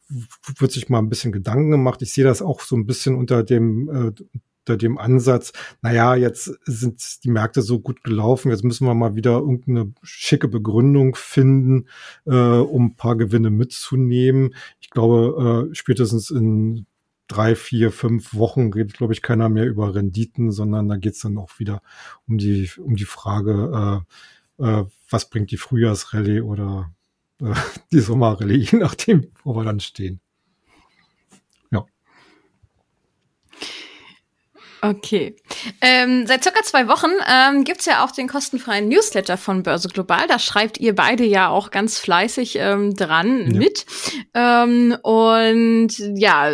wird 0.08 0.72
sich 0.72 0.88
mal 0.88 0.98
ein 0.98 1.08
bisschen 1.08 1.32
Gedanken 1.32 1.70
gemacht. 1.72 2.00
Ich 2.02 2.12
sehe 2.12 2.24
das 2.24 2.42
auch 2.42 2.60
so 2.60 2.76
ein 2.76 2.86
bisschen 2.86 3.16
unter 3.16 3.42
dem 3.42 3.88
äh, 3.88 4.40
unter 4.66 4.76
dem 4.76 4.98
Ansatz, 4.98 5.52
naja, 5.80 6.16
jetzt 6.16 6.58
sind 6.64 7.24
die 7.24 7.30
Märkte 7.30 7.62
so 7.62 7.78
gut 7.78 8.02
gelaufen, 8.02 8.50
jetzt 8.50 8.64
müssen 8.64 8.86
wir 8.86 8.94
mal 8.94 9.14
wieder 9.14 9.38
irgendeine 9.38 9.92
schicke 10.02 10.48
Begründung 10.48 11.14
finden, 11.14 11.86
äh, 12.26 12.32
um 12.34 12.86
ein 12.86 12.96
paar 12.96 13.16
Gewinne 13.16 13.50
mitzunehmen. 13.50 14.54
Ich 14.80 14.90
glaube, 14.90 15.68
äh, 15.70 15.74
spätestens 15.74 16.30
in 16.30 16.86
drei, 17.28 17.54
vier, 17.54 17.92
fünf 17.92 18.34
Wochen 18.34 18.72
redet, 18.72 18.94
glaube 18.94 19.12
ich, 19.12 19.22
keiner 19.22 19.48
mehr 19.48 19.66
über 19.66 19.94
Renditen, 19.94 20.50
sondern 20.50 20.88
da 20.88 20.96
geht 20.96 21.14
es 21.14 21.20
dann 21.20 21.38
auch 21.38 21.58
wieder 21.58 21.80
um 22.26 22.38
die, 22.38 22.68
um 22.78 22.96
die 22.96 23.04
Frage, 23.04 24.04
äh, 24.58 24.64
äh, 24.64 24.84
was 25.10 25.30
bringt 25.30 25.50
die 25.52 25.56
Frühjahrsrallye 25.56 26.40
oder 26.40 26.92
äh, 27.40 27.54
die 27.92 28.00
Sommerrallye, 28.00 28.56
je 28.72 28.78
nachdem, 28.78 29.28
wo 29.44 29.54
wir 29.54 29.64
dann 29.64 29.80
stehen. 29.80 30.20
Okay. 34.90 35.36
Ähm, 35.80 36.26
seit 36.26 36.42
circa 36.42 36.62
zwei 36.62 36.88
Wochen 36.88 37.10
ähm, 37.28 37.64
gibt 37.64 37.84
ja 37.86 38.04
auch 38.04 38.10
den 38.10 38.28
kostenfreien 38.28 38.88
Newsletter 38.88 39.36
von 39.36 39.62
Börse 39.62 39.88
Global. 39.88 40.26
Da 40.28 40.38
schreibt 40.38 40.78
ihr 40.78 40.94
beide 40.94 41.24
ja 41.24 41.48
auch 41.48 41.70
ganz 41.70 41.98
fleißig 41.98 42.56
ähm, 42.60 42.94
dran 42.94 43.50
ja. 43.52 43.58
mit. 43.58 43.86
Ähm, 44.34 44.96
und 45.02 45.88
ja, 46.14 46.50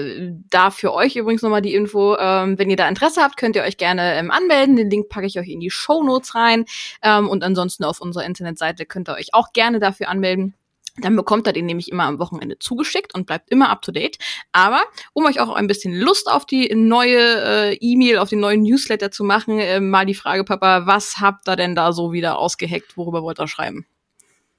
da 0.50 0.70
für 0.70 0.92
euch 0.94 1.16
übrigens 1.16 1.42
nochmal 1.42 1.62
die 1.62 1.74
Info, 1.74 2.16
ähm, 2.16 2.58
wenn 2.58 2.70
ihr 2.70 2.76
da 2.76 2.88
Interesse 2.88 3.22
habt, 3.22 3.36
könnt 3.36 3.56
ihr 3.56 3.62
euch 3.62 3.76
gerne 3.76 4.14
ähm, 4.14 4.30
anmelden. 4.30 4.76
Den 4.76 4.90
Link 4.90 5.08
packe 5.08 5.26
ich 5.26 5.38
euch 5.38 5.48
in 5.48 5.60
die 5.60 5.70
Show 5.70 6.02
Notes 6.02 6.34
rein. 6.34 6.64
Ähm, 7.02 7.28
und 7.28 7.44
ansonsten 7.44 7.84
auf 7.84 8.00
unserer 8.00 8.24
Internetseite 8.24 8.86
könnt 8.86 9.08
ihr 9.08 9.14
euch 9.14 9.34
auch 9.34 9.52
gerne 9.52 9.78
dafür 9.78 10.08
anmelden. 10.08 10.54
Dann 10.98 11.16
bekommt 11.16 11.46
er 11.46 11.54
den 11.54 11.64
nämlich 11.64 11.90
immer 11.90 12.04
am 12.04 12.18
Wochenende 12.18 12.58
zugeschickt 12.58 13.14
und 13.14 13.26
bleibt 13.26 13.50
immer 13.50 13.70
up 13.70 13.80
to 13.80 13.92
date. 13.92 14.18
Aber 14.52 14.82
um 15.14 15.24
euch 15.24 15.40
auch 15.40 15.54
ein 15.54 15.66
bisschen 15.66 15.98
Lust 15.98 16.30
auf 16.30 16.44
die 16.44 16.74
neue 16.74 17.18
äh, 17.18 17.74
E-Mail, 17.80 18.18
auf 18.18 18.28
den 18.28 18.40
neuen 18.40 18.62
Newsletter 18.62 19.10
zu 19.10 19.24
machen, 19.24 19.58
äh, 19.58 19.80
mal 19.80 20.04
die 20.04 20.14
Frage, 20.14 20.44
Papa, 20.44 20.86
was 20.86 21.18
habt 21.18 21.48
ihr 21.48 21.56
denn 21.56 21.74
da 21.74 21.92
so 21.92 22.12
wieder 22.12 22.38
ausgeheckt? 22.38 22.96
Worüber 22.96 23.22
wollt 23.22 23.40
ihr 23.40 23.48
schreiben? 23.48 23.86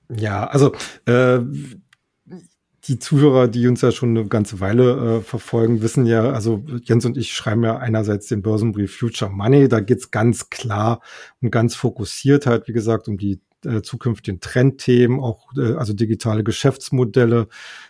Ja, 0.10 0.48
also 0.48 0.74
äh, 1.06 1.40
die 2.88 3.00
Zuhörer, 3.00 3.48
die 3.48 3.68
uns 3.68 3.82
ja 3.82 3.92
schon 3.92 4.18
eine 4.18 4.28
ganze 4.28 4.60
Weile 4.60 5.18
äh, 5.18 5.22
verfolgen, 5.22 5.82
wissen 5.82 6.06
ja, 6.06 6.32
also 6.32 6.66
Jens 6.84 7.06
und 7.06 7.16
ich 7.18 7.32
schreiben 7.34 7.64
ja 7.64 7.78
einerseits 7.78 8.28
den 8.28 8.42
Börsenbrief 8.42 8.98
Future 8.98 9.32
Money. 9.32 9.70
Da 9.70 9.80
geht's 9.80 10.12
ganz 10.12 10.50
klar 10.50 11.02
und 11.42 11.52
ganz 11.52 11.76
fokussiert 11.76 12.46
halt, 12.46 12.68
wie 12.68 12.74
gesagt, 12.74 13.08
um 13.08 13.18
die 13.18 13.40
äh, 13.66 13.82
zukünftigen 13.82 14.40
Trendthemen, 14.40 15.20
auch 15.20 15.48
äh, 15.58 15.74
also 15.74 15.94
digitale 15.94 16.44
Geschäftsmodelle 16.44 17.48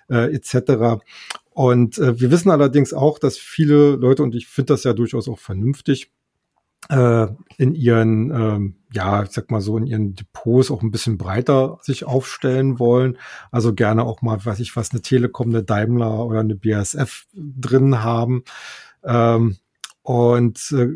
äh, 0.09 0.33
etc. 0.33 1.03
Und 1.51 1.97
äh, 1.97 2.19
wir 2.19 2.31
wissen 2.31 2.49
allerdings 2.51 2.93
auch, 2.93 3.19
dass 3.19 3.37
viele 3.37 3.95
Leute, 3.95 4.23
und 4.23 4.35
ich 4.35 4.47
finde 4.47 4.73
das 4.73 4.83
ja 4.83 4.93
durchaus 4.93 5.27
auch 5.27 5.39
vernünftig, 5.39 6.11
äh, 6.89 7.27
in 7.57 7.75
ihren, 7.75 8.31
ähm, 8.31 8.75
ja, 8.91 9.23
ich 9.23 9.31
sag 9.31 9.51
mal 9.51 9.61
so, 9.61 9.77
in 9.77 9.87
ihren 9.87 10.15
Depots 10.15 10.69
auch 10.69 10.81
ein 10.81 10.91
bisschen 10.91 11.17
breiter 11.17 11.79
sich 11.81 12.05
aufstellen 12.05 12.79
wollen. 12.79 13.17
Also 13.51 13.73
gerne 13.73 14.03
auch 14.03 14.21
mal, 14.21 14.43
weiß 14.43 14.59
ich 14.59 14.75
was, 14.75 14.91
eine 14.91 15.01
Telekom, 15.01 15.49
eine 15.49 15.63
Daimler 15.63 16.25
oder 16.25 16.41
eine 16.41 16.55
BASF 16.55 17.25
drin 17.33 18.03
haben. 18.03 18.43
Ähm, 19.03 19.57
und 20.01 20.71
äh, 20.73 20.89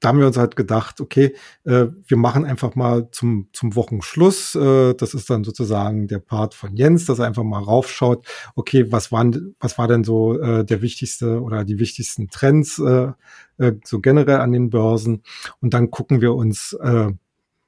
da 0.00 0.08
haben 0.08 0.18
wir 0.18 0.26
uns 0.26 0.38
halt 0.38 0.56
gedacht, 0.56 1.00
okay, 1.00 1.34
äh, 1.64 1.86
wir 2.06 2.16
machen 2.16 2.44
einfach 2.44 2.74
mal 2.74 3.10
zum, 3.12 3.48
zum 3.52 3.76
Wochenschluss, 3.76 4.54
äh, 4.54 4.94
das 4.94 5.14
ist 5.14 5.28
dann 5.28 5.44
sozusagen 5.44 6.08
der 6.08 6.18
Part 6.18 6.54
von 6.54 6.74
Jens, 6.74 7.04
dass 7.04 7.18
er 7.18 7.26
einfach 7.26 7.44
mal 7.44 7.62
raufschaut, 7.62 8.26
okay, 8.56 8.90
was 8.90 9.12
waren, 9.12 9.54
was 9.60 9.78
war 9.78 9.88
denn 9.88 10.02
so 10.02 10.40
äh, 10.40 10.64
der 10.64 10.82
wichtigste 10.82 11.40
oder 11.42 11.64
die 11.64 11.78
wichtigsten 11.78 12.28
Trends 12.28 12.78
äh, 12.78 13.12
äh, 13.58 13.72
so 13.84 14.00
generell 14.00 14.40
an 14.40 14.52
den 14.52 14.70
Börsen 14.70 15.22
und 15.60 15.74
dann 15.74 15.90
gucken 15.90 16.20
wir 16.20 16.34
uns 16.34 16.72
äh, 16.72 17.10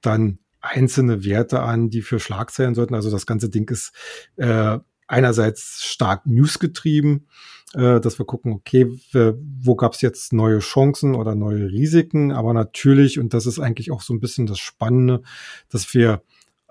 dann 0.00 0.38
einzelne 0.62 1.24
Werte 1.24 1.60
an, 1.60 1.90
die 1.90 2.02
für 2.02 2.20
Schlagzeilen 2.20 2.74
sollten. 2.74 2.94
Also 2.94 3.10
das 3.10 3.26
ganze 3.26 3.50
Ding 3.50 3.68
ist 3.70 3.92
äh, 4.36 4.78
einerseits 5.08 5.82
stark 5.82 6.24
newsgetrieben, 6.26 7.26
äh, 7.74 8.00
dass 8.00 8.18
wir 8.18 8.26
gucken, 8.26 8.52
okay, 8.52 8.87
wo 9.12 9.74
gab 9.76 9.94
es 9.94 10.00
jetzt 10.00 10.32
neue 10.32 10.58
Chancen 10.58 11.14
oder 11.14 11.35
neue 11.35 11.70
Risiken, 11.70 12.32
aber 12.32 12.52
natürlich, 12.52 13.18
und 13.18 13.35
das 13.35 13.46
ist 13.46 13.58
eigentlich 13.58 13.90
auch 13.90 14.02
so 14.02 14.12
ein 14.12 14.20
bisschen 14.20 14.46
das 14.46 14.58
Spannende, 14.58 15.22
dass 15.68 15.92
wir 15.94 16.22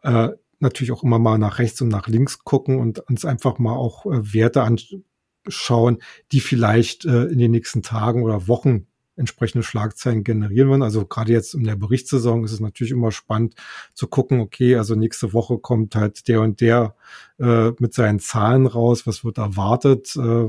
äh, 0.03 0.29
natürlich 0.59 0.91
auch 0.91 1.03
immer 1.03 1.19
mal 1.19 1.37
nach 1.37 1.59
rechts 1.59 1.81
und 1.81 1.89
nach 1.89 2.07
links 2.07 2.39
gucken 2.43 2.79
und 2.79 2.99
uns 2.99 3.25
einfach 3.25 3.59
mal 3.59 3.75
auch 3.75 4.05
äh, 4.05 4.33
Werte 4.33 4.63
anschauen, 4.63 5.97
die 6.31 6.39
vielleicht 6.39 7.05
äh, 7.05 7.25
in 7.25 7.39
den 7.39 7.51
nächsten 7.51 7.81
Tagen 7.81 8.23
oder 8.23 8.47
Wochen 8.47 8.87
entsprechende 9.21 9.63
Schlagzeilen 9.63 10.25
generieren 10.25 10.69
wollen. 10.69 10.83
Also 10.83 11.05
gerade 11.05 11.31
jetzt 11.31 11.53
in 11.53 11.63
der 11.63 11.77
Berichtssaison 11.77 12.43
ist 12.43 12.51
es 12.51 12.59
natürlich 12.59 12.91
immer 12.91 13.11
spannend 13.11 13.55
zu 13.93 14.07
gucken, 14.07 14.41
okay, 14.41 14.75
also 14.75 14.95
nächste 14.95 15.31
Woche 15.31 15.57
kommt 15.57 15.95
halt 15.95 16.27
der 16.27 16.41
und 16.41 16.59
der 16.59 16.95
äh, 17.39 17.71
mit 17.79 17.93
seinen 17.93 18.19
Zahlen 18.19 18.67
raus, 18.67 19.07
was 19.07 19.23
wird 19.23 19.37
erwartet, 19.37 20.15
äh, 20.17 20.45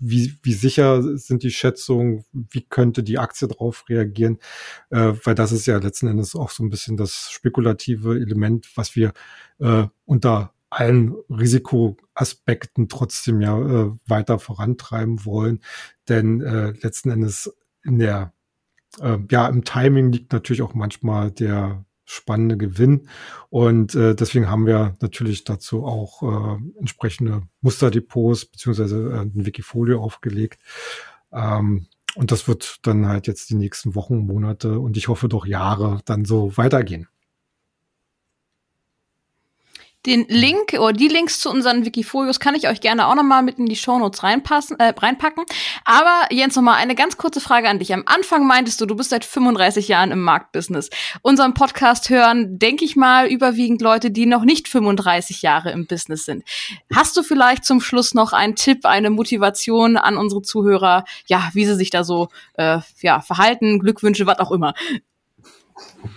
wie, 0.00 0.34
wie 0.42 0.54
sicher 0.54 1.02
sind 1.18 1.42
die 1.42 1.50
Schätzungen, 1.50 2.24
wie 2.32 2.62
könnte 2.62 3.02
die 3.02 3.18
Aktie 3.18 3.48
darauf 3.48 3.84
reagieren, 3.88 4.38
äh, 4.90 5.12
weil 5.24 5.34
das 5.34 5.52
ist 5.52 5.66
ja 5.66 5.76
letzten 5.76 6.08
Endes 6.08 6.34
auch 6.34 6.50
so 6.50 6.64
ein 6.64 6.70
bisschen 6.70 6.96
das 6.96 7.28
spekulative 7.30 8.14
Element, 8.14 8.68
was 8.76 8.96
wir 8.96 9.12
äh, 9.58 9.84
unter 10.06 10.54
allen 10.72 11.14
Risikoaspekten 11.28 12.88
trotzdem 12.88 13.40
ja 13.42 13.58
äh, 13.58 13.90
weiter 14.06 14.38
vorantreiben 14.38 15.24
wollen. 15.26 15.60
Denn 16.08 16.40
äh, 16.40 16.70
letzten 16.80 17.10
Endes 17.10 17.54
in 17.84 17.98
der, 17.98 18.32
äh, 19.00 19.18
ja, 19.30 19.46
im 19.48 19.64
Timing 19.64 20.12
liegt 20.12 20.32
natürlich 20.32 20.62
auch 20.62 20.74
manchmal 20.74 21.30
der 21.30 21.84
spannende 22.04 22.56
Gewinn. 22.56 23.08
Und 23.48 23.94
äh, 23.94 24.14
deswegen 24.14 24.50
haben 24.50 24.66
wir 24.66 24.96
natürlich 25.00 25.44
dazu 25.44 25.84
auch 25.84 26.22
äh, 26.22 26.78
entsprechende 26.78 27.42
Musterdepots 27.60 28.46
beziehungsweise 28.46 29.12
äh, 29.12 29.20
ein 29.20 29.46
Wikifolio 29.46 30.02
aufgelegt. 30.02 30.60
Ähm, 31.32 31.86
und 32.14 32.30
das 32.30 32.46
wird 32.46 32.80
dann 32.82 33.06
halt 33.06 33.26
jetzt 33.26 33.48
die 33.50 33.54
nächsten 33.54 33.94
Wochen, 33.94 34.18
Monate 34.18 34.78
und 34.78 34.96
ich 34.96 35.08
hoffe 35.08 35.28
doch 35.28 35.46
Jahre 35.46 36.00
dann 36.04 36.24
so 36.24 36.56
weitergehen. 36.56 37.08
Den 40.04 40.26
Link 40.28 40.72
oder 40.72 40.92
die 40.92 41.06
Links 41.06 41.38
zu 41.38 41.48
unseren 41.48 41.84
Wikifolios 41.84 42.40
kann 42.40 42.56
ich 42.56 42.66
euch 42.66 42.80
gerne 42.80 43.06
auch 43.06 43.14
nochmal 43.14 43.42
mit 43.42 43.58
in 43.58 43.66
die 43.66 43.76
Shownotes 43.76 44.24
reinpassen, 44.24 44.78
äh, 44.80 44.92
reinpacken. 44.96 45.44
Aber 45.84 46.26
Jens, 46.30 46.56
nochmal 46.56 46.76
eine 46.76 46.96
ganz 46.96 47.16
kurze 47.16 47.40
Frage 47.40 47.68
an 47.68 47.78
dich. 47.78 47.94
Am 47.94 48.02
Anfang 48.06 48.44
meintest 48.44 48.80
du, 48.80 48.86
du 48.86 48.96
bist 48.96 49.10
seit 49.10 49.24
35 49.24 49.86
Jahren 49.86 50.10
im 50.10 50.20
Marktbusiness. 50.22 50.90
Unseren 51.22 51.54
Podcast 51.54 52.10
hören, 52.10 52.58
denke 52.58 52.84
ich 52.84 52.96
mal, 52.96 53.28
überwiegend 53.28 53.80
Leute, 53.80 54.10
die 54.10 54.26
noch 54.26 54.42
nicht 54.42 54.66
35 54.66 55.42
Jahre 55.42 55.70
im 55.70 55.86
Business 55.86 56.24
sind. 56.24 56.42
Hast 56.92 57.16
du 57.16 57.22
vielleicht 57.22 57.64
zum 57.64 57.80
Schluss 57.80 58.12
noch 58.12 58.32
einen 58.32 58.56
Tipp, 58.56 58.84
eine 58.86 59.10
Motivation 59.10 59.96
an 59.96 60.16
unsere 60.16 60.42
Zuhörer, 60.42 61.04
ja, 61.26 61.50
wie 61.52 61.64
sie 61.64 61.76
sich 61.76 61.90
da 61.90 62.02
so 62.02 62.28
äh, 62.54 62.78
ja, 63.02 63.20
verhalten, 63.20 63.78
Glückwünsche, 63.78 64.26
was 64.26 64.40
auch 64.40 64.50
immer? 64.50 64.74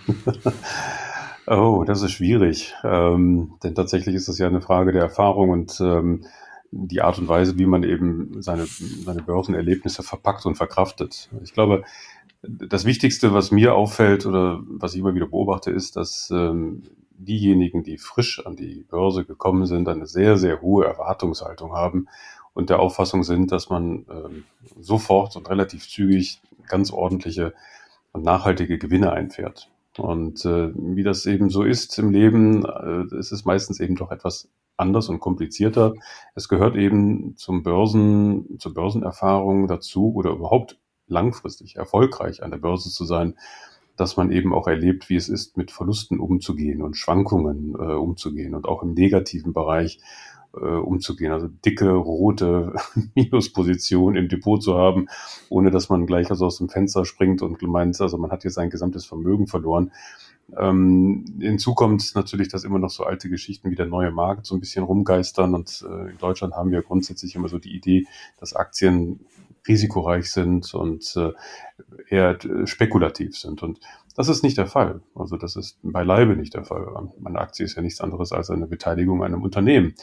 Oh, 1.46 1.84
das 1.86 2.02
ist 2.02 2.12
schwierig. 2.12 2.74
Ähm, 2.82 3.54
denn 3.62 3.74
tatsächlich 3.74 4.16
ist 4.16 4.28
das 4.28 4.38
ja 4.38 4.48
eine 4.48 4.60
Frage 4.60 4.92
der 4.92 5.02
Erfahrung 5.02 5.50
und 5.50 5.80
ähm, 5.80 6.24
die 6.72 7.02
Art 7.02 7.18
und 7.18 7.28
Weise, 7.28 7.56
wie 7.58 7.66
man 7.66 7.84
eben 7.84 8.42
seine, 8.42 8.66
seine 8.66 9.22
Börsenerlebnisse 9.22 10.02
verpackt 10.02 10.44
und 10.46 10.56
verkraftet. 10.56 11.30
Ich 11.44 11.52
glaube, 11.52 11.84
das 12.42 12.84
Wichtigste, 12.84 13.32
was 13.32 13.52
mir 13.52 13.74
auffällt 13.74 14.26
oder 14.26 14.60
was 14.66 14.94
ich 14.94 15.00
immer 15.00 15.14
wieder 15.14 15.26
beobachte, 15.26 15.70
ist, 15.70 15.96
dass 15.96 16.30
ähm, 16.32 16.82
diejenigen, 17.10 17.84
die 17.84 17.98
frisch 17.98 18.44
an 18.44 18.56
die 18.56 18.84
Börse 18.88 19.24
gekommen 19.24 19.66
sind, 19.66 19.88
eine 19.88 20.06
sehr, 20.06 20.36
sehr 20.36 20.60
hohe 20.60 20.84
Erwartungshaltung 20.84 21.72
haben 21.72 22.08
und 22.54 22.70
der 22.70 22.80
Auffassung 22.80 23.22
sind, 23.22 23.52
dass 23.52 23.70
man 23.70 24.04
ähm, 24.10 24.44
sofort 24.78 25.36
und 25.36 25.48
relativ 25.48 25.88
zügig 25.88 26.40
ganz 26.68 26.90
ordentliche 26.90 27.54
und 28.12 28.24
nachhaltige 28.24 28.78
Gewinne 28.78 29.12
einfährt. 29.12 29.70
Und 29.98 30.44
äh, 30.44 30.72
wie 30.74 31.02
das 31.02 31.26
eben 31.26 31.48
so 31.48 31.62
ist 31.62 31.98
im 31.98 32.10
Leben, 32.10 32.64
äh, 32.64 33.16
ist 33.16 33.32
es 33.32 33.44
meistens 33.44 33.80
eben 33.80 33.96
doch 33.96 34.10
etwas 34.10 34.48
anders 34.76 35.08
und 35.08 35.20
komplizierter. 35.20 35.94
Es 36.34 36.48
gehört 36.48 36.76
eben 36.76 37.36
zum 37.36 37.62
Börsen, 37.62 38.58
zur 38.58 38.74
Börsenerfahrung 38.74 39.68
dazu 39.68 40.12
oder 40.14 40.30
überhaupt 40.30 40.78
langfristig 41.06 41.76
erfolgreich 41.76 42.42
an 42.42 42.50
der 42.50 42.58
Börse 42.58 42.90
zu 42.90 43.04
sein, 43.04 43.36
dass 43.96 44.16
man 44.16 44.30
eben 44.30 44.52
auch 44.52 44.66
erlebt, 44.66 45.08
wie 45.08 45.16
es 45.16 45.28
ist, 45.28 45.56
mit 45.56 45.70
Verlusten 45.70 46.20
umzugehen 46.20 46.82
und 46.82 46.96
Schwankungen 46.96 47.74
äh, 47.74 47.94
umzugehen 47.94 48.54
und 48.54 48.66
auch 48.66 48.82
im 48.82 48.92
negativen 48.92 49.52
Bereich 49.52 50.00
äh, 50.60 50.64
umzugehen. 50.64 51.32
Also 51.32 51.48
dicke, 51.48 51.90
rote 51.90 52.74
Minusposition 53.14 54.16
im 54.16 54.28
Depot 54.28 54.62
zu 54.62 54.76
haben, 54.76 55.08
ohne 55.48 55.70
dass 55.70 55.88
man 55.88 56.06
gleich 56.06 56.30
also 56.30 56.46
aus 56.46 56.58
dem 56.58 56.68
Fenster 56.68 57.04
springt 57.04 57.42
und 57.42 57.60
meint, 57.62 58.00
also 58.00 58.18
man 58.18 58.30
hat 58.30 58.44
jetzt 58.44 58.54
sein 58.54 58.70
gesamtes 58.70 59.06
Vermögen 59.06 59.46
verloren. 59.46 59.92
Ähm, 60.56 61.24
hinzu 61.40 61.74
kommt 61.74 62.14
natürlich, 62.14 62.48
dass 62.48 62.64
immer 62.64 62.78
noch 62.78 62.90
so 62.90 63.04
alte 63.04 63.28
Geschichten 63.28 63.70
wie 63.70 63.74
der 63.74 63.86
neue 63.86 64.12
Markt 64.12 64.46
so 64.46 64.54
ein 64.54 64.60
bisschen 64.60 64.84
rumgeistern. 64.84 65.54
Und 65.54 65.84
äh, 65.88 66.10
in 66.10 66.18
Deutschland 66.18 66.54
haben 66.54 66.70
wir 66.70 66.82
grundsätzlich 66.82 67.34
immer 67.34 67.48
so 67.48 67.58
die 67.58 67.74
Idee, 67.74 68.06
dass 68.38 68.54
Aktien 68.54 69.26
risikoreich 69.66 70.30
sind 70.30 70.72
und 70.74 71.16
äh, 71.16 71.32
eher 72.08 72.38
spekulativ 72.66 73.36
sind. 73.36 73.62
Und 73.62 73.80
das 74.14 74.28
ist 74.28 74.42
nicht 74.42 74.56
der 74.56 74.66
Fall. 74.66 75.02
Also 75.14 75.36
das 75.36 75.56
ist 75.56 75.78
beileibe 75.82 76.36
nicht 76.36 76.54
der 76.54 76.64
Fall. 76.64 76.86
Meine 77.18 77.38
Aktie 77.38 77.64
ist 77.64 77.76
ja 77.76 77.82
nichts 77.82 78.00
anderes 78.00 78.32
als 78.32 78.50
eine 78.50 78.66
Beteiligung 78.66 79.22
an 79.22 79.34
einem 79.34 79.42
Unternehmen. 79.42 79.94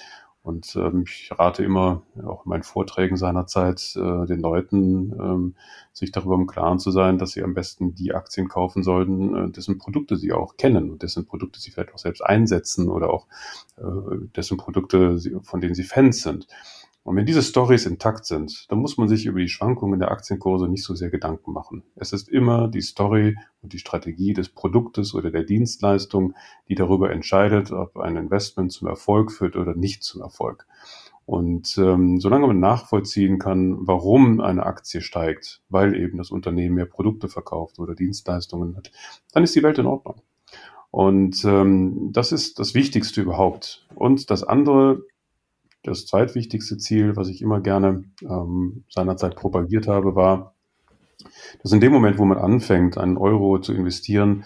Und 0.44 0.76
ähm, 0.76 1.06
ich 1.08 1.30
rate 1.32 1.64
immer, 1.64 2.04
auch 2.22 2.46
in 2.46 2.50
meinen 2.50 2.64
Vorträgen 2.64 3.16
seinerzeit, 3.16 3.96
äh, 3.96 4.26
den 4.26 4.42
Leuten, 4.42 5.14
ähm, 5.18 5.56
sich 5.94 6.12
darüber 6.12 6.36
im 6.36 6.48
Klaren 6.48 6.80
zu 6.80 6.92
sein, 6.92 7.18
dass 7.18 7.32
sie 7.32 7.44
am 7.44 7.54
besten 7.54 7.96
die 7.96 8.14
Aktien 8.14 8.50
kaufen 8.50 8.84
sollten, 8.84 9.36
äh, 9.36 9.50
dessen 9.52 9.78
Produkte 9.78 10.18
sie 10.18 10.34
auch 10.34 10.58
kennen 10.58 10.92
und 10.92 11.02
dessen 11.02 11.26
Produkte 11.26 11.62
sie 11.62 11.72
vielleicht 11.72 11.94
auch 11.94 11.98
selbst 11.98 12.20
einsetzen 12.20 12.90
oder 12.90 13.10
auch 13.10 13.28
äh, 13.78 13.84
dessen 14.36 14.58
Produkte, 14.58 15.18
von 15.44 15.62
denen 15.62 15.76
sie 15.76 15.84
Fans 15.84 16.22
sind. 16.24 16.48
Und 17.04 17.18
wenn 17.18 17.26
diese 17.26 17.44
Stories 17.44 17.86
intakt 17.86 18.26
sind, 18.26 18.66
dann 18.72 18.80
muss 18.80 18.98
man 18.98 19.10
sich 19.10 19.26
über 19.26 19.40
die 19.40 19.50
Schwankungen 19.50 20.00
der 20.00 20.12
Aktienkurse 20.12 20.70
nicht 20.70 20.84
so 20.84 20.96
sehr 20.96 21.10
Gedanken 21.10 21.52
machen. 21.52 21.84
Es 21.96 22.14
ist 22.14 22.30
immer 22.30 22.70
die 22.70 22.82
Story 22.82 23.38
und 23.62 23.74
die 23.74 23.80
Strategie 23.80 24.34
des 24.34 24.48
Produktes 24.48 25.14
oder 25.14 25.30
der 25.30 25.44
Dienstleistung, 25.44 26.34
die 26.70 26.76
darüber 26.76 27.12
entscheidet, 27.12 27.72
ob 27.72 27.98
ein 27.98 28.16
Investment 28.16 28.72
zum 28.72 28.88
Erfolg 28.88 29.34
führt 29.34 29.58
oder 29.58 29.76
nicht 29.76 30.04
zum 30.04 30.22
Erfolg. 30.22 30.66
Und 31.26 31.78
ähm, 31.78 32.20
solange 32.20 32.48
man 32.48 32.60
nachvollziehen 32.60 33.40
kann, 33.40 33.78
warum 33.82 34.42
eine 34.42 34.66
Aktie 34.66 35.02
steigt, 35.02 35.62
weil 35.70 35.96
eben 35.96 36.18
das 36.18 36.32
Unternehmen 36.32 36.76
mehr 36.76 36.86
Produkte 36.86 37.30
verkauft 37.30 37.80
oder 37.80 37.96
Dienstleistungen 37.96 38.76
hat, 38.76 38.92
dann 39.34 39.44
ist 39.44 39.56
die 39.56 39.64
Welt 39.64 39.78
in 39.78 39.86
Ordnung. 39.86 40.22
Und 40.92 41.44
ähm, 41.46 42.10
das 42.12 42.32
ist 42.32 42.60
das 42.60 42.76
Wichtigste 42.76 43.22
überhaupt. 43.22 43.88
Und 43.96 44.30
das 44.30 44.44
andere, 44.44 45.02
das 45.84 46.06
zweitwichtigste 46.06 46.78
Ziel, 46.78 47.16
was 47.16 47.28
ich 47.28 47.42
immer 47.42 47.60
gerne 47.60 48.06
ähm, 48.22 48.84
seinerzeit 48.90 49.36
propagiert 49.36 49.88
habe, 49.88 50.16
war, 50.16 50.56
dass 51.62 51.72
in 51.72 51.82
dem 51.82 51.92
Moment, 51.92 52.18
wo 52.18 52.26
man 52.26 52.38
anfängt, 52.38 52.98
einen 52.98 53.18
Euro 53.18 53.60
zu 53.60 53.74
investieren, 53.74 54.46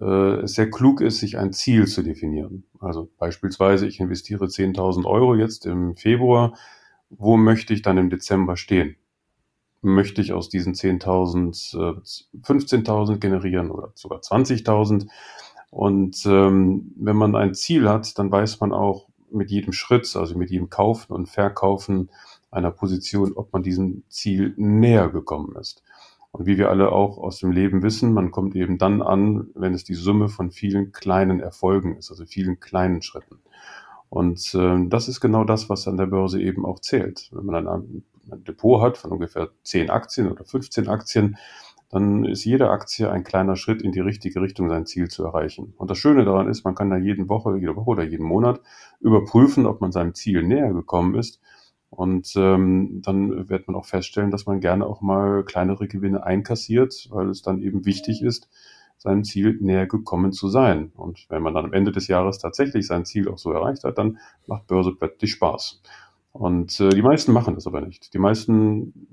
äh, 0.00 0.40
es 0.42 0.54
sehr 0.54 0.70
klug 0.70 1.00
ist, 1.00 1.20
sich 1.20 1.38
ein 1.38 1.52
Ziel 1.52 1.86
zu 1.86 2.02
definieren. 2.02 2.64
Also 2.80 3.10
beispielsweise, 3.18 3.86
ich 3.86 4.00
investiere 4.00 4.46
10.000 4.46 5.04
Euro 5.04 5.34
jetzt 5.34 5.66
im 5.66 5.94
Februar. 5.94 6.54
Wo 7.10 7.36
möchte 7.36 7.74
ich 7.74 7.82
dann 7.82 7.98
im 7.98 8.10
Dezember 8.10 8.56
stehen? 8.56 8.96
Möchte 9.82 10.20
ich 10.20 10.32
aus 10.32 10.48
diesen 10.48 10.74
10.000 10.74 11.76
äh, 11.76 12.00
15.000 12.42 13.18
generieren 13.18 13.70
oder 13.70 13.92
sogar 13.94 14.20
20.000? 14.20 15.08
Und 15.70 16.24
ähm, 16.26 16.92
wenn 16.96 17.16
man 17.16 17.36
ein 17.36 17.54
Ziel 17.54 17.88
hat, 17.88 18.18
dann 18.18 18.30
weiß 18.32 18.60
man 18.60 18.72
auch, 18.72 19.09
mit 19.32 19.50
jedem 19.50 19.72
Schritt, 19.72 20.14
also 20.16 20.36
mit 20.36 20.50
jedem 20.50 20.70
Kaufen 20.70 21.12
und 21.12 21.28
Verkaufen 21.28 22.10
einer 22.50 22.70
Position, 22.70 23.32
ob 23.34 23.52
man 23.52 23.62
diesem 23.62 24.02
Ziel 24.08 24.54
näher 24.56 25.08
gekommen 25.08 25.56
ist. 25.56 25.82
Und 26.32 26.46
wie 26.46 26.58
wir 26.58 26.70
alle 26.70 26.92
auch 26.92 27.18
aus 27.18 27.38
dem 27.38 27.50
Leben 27.50 27.82
wissen, 27.82 28.12
man 28.12 28.30
kommt 28.30 28.54
eben 28.54 28.78
dann 28.78 29.02
an, 29.02 29.48
wenn 29.54 29.74
es 29.74 29.84
die 29.84 29.94
Summe 29.94 30.28
von 30.28 30.50
vielen 30.50 30.92
kleinen 30.92 31.40
Erfolgen 31.40 31.96
ist, 31.96 32.10
also 32.10 32.24
vielen 32.24 32.60
kleinen 32.60 33.02
Schritten. 33.02 33.40
Und 34.08 34.54
äh, 34.54 34.86
das 34.88 35.08
ist 35.08 35.20
genau 35.20 35.44
das, 35.44 35.68
was 35.68 35.88
an 35.88 35.96
der 35.96 36.06
Börse 36.06 36.40
eben 36.40 36.64
auch 36.64 36.80
zählt. 36.80 37.30
Wenn 37.32 37.46
man 37.46 37.66
ein, 37.66 38.04
ein 38.30 38.44
Depot 38.44 38.80
hat 38.82 38.96
von 38.96 39.12
ungefähr 39.12 39.50
10 39.64 39.90
Aktien 39.90 40.30
oder 40.30 40.44
15 40.44 40.88
Aktien, 40.88 41.36
dann 41.90 42.24
ist 42.24 42.44
jede 42.44 42.70
Aktie 42.70 43.10
ein 43.10 43.24
kleiner 43.24 43.56
Schritt 43.56 43.82
in 43.82 43.90
die 43.90 44.00
richtige 44.00 44.40
Richtung, 44.40 44.68
sein 44.68 44.86
Ziel 44.86 45.08
zu 45.08 45.24
erreichen. 45.24 45.74
Und 45.76 45.90
das 45.90 45.98
Schöne 45.98 46.24
daran 46.24 46.48
ist, 46.48 46.64
man 46.64 46.76
kann 46.76 46.88
da 46.88 46.96
jeden 46.96 47.28
Woche, 47.28 47.56
jede 47.56 47.74
Woche 47.74 47.90
oder 47.90 48.04
jeden 48.04 48.24
Monat 48.24 48.60
überprüfen, 49.00 49.66
ob 49.66 49.80
man 49.80 49.90
seinem 49.90 50.14
Ziel 50.14 50.44
näher 50.44 50.72
gekommen 50.72 51.16
ist. 51.16 51.40
Und 51.90 52.32
ähm, 52.36 53.02
dann 53.04 53.48
wird 53.48 53.66
man 53.66 53.74
auch 53.74 53.86
feststellen, 53.86 54.30
dass 54.30 54.46
man 54.46 54.60
gerne 54.60 54.86
auch 54.86 55.00
mal 55.00 55.42
kleinere 55.44 55.88
Gewinne 55.88 56.24
einkassiert, 56.24 57.08
weil 57.10 57.28
es 57.28 57.42
dann 57.42 57.60
eben 57.60 57.84
wichtig 57.84 58.22
ist, 58.22 58.48
seinem 58.96 59.24
Ziel 59.24 59.58
näher 59.60 59.88
gekommen 59.88 60.32
zu 60.32 60.48
sein. 60.48 60.92
Und 60.94 61.26
wenn 61.28 61.42
man 61.42 61.54
dann 61.54 61.64
am 61.64 61.72
Ende 61.72 61.90
des 61.90 62.06
Jahres 62.06 62.38
tatsächlich 62.38 62.86
sein 62.86 63.04
Ziel 63.04 63.28
auch 63.28 63.38
so 63.38 63.50
erreicht 63.50 63.82
hat, 63.82 63.98
dann 63.98 64.18
macht 64.46 64.68
Börse 64.68 64.92
plötzlich 64.96 65.32
Spaß. 65.32 65.82
Und 66.32 66.78
äh, 66.78 66.90
die 66.90 67.02
meisten 67.02 67.32
machen 67.32 67.56
das 67.56 67.66
aber 67.66 67.80
nicht. 67.80 68.14
Die 68.14 68.18
meisten 68.18 69.08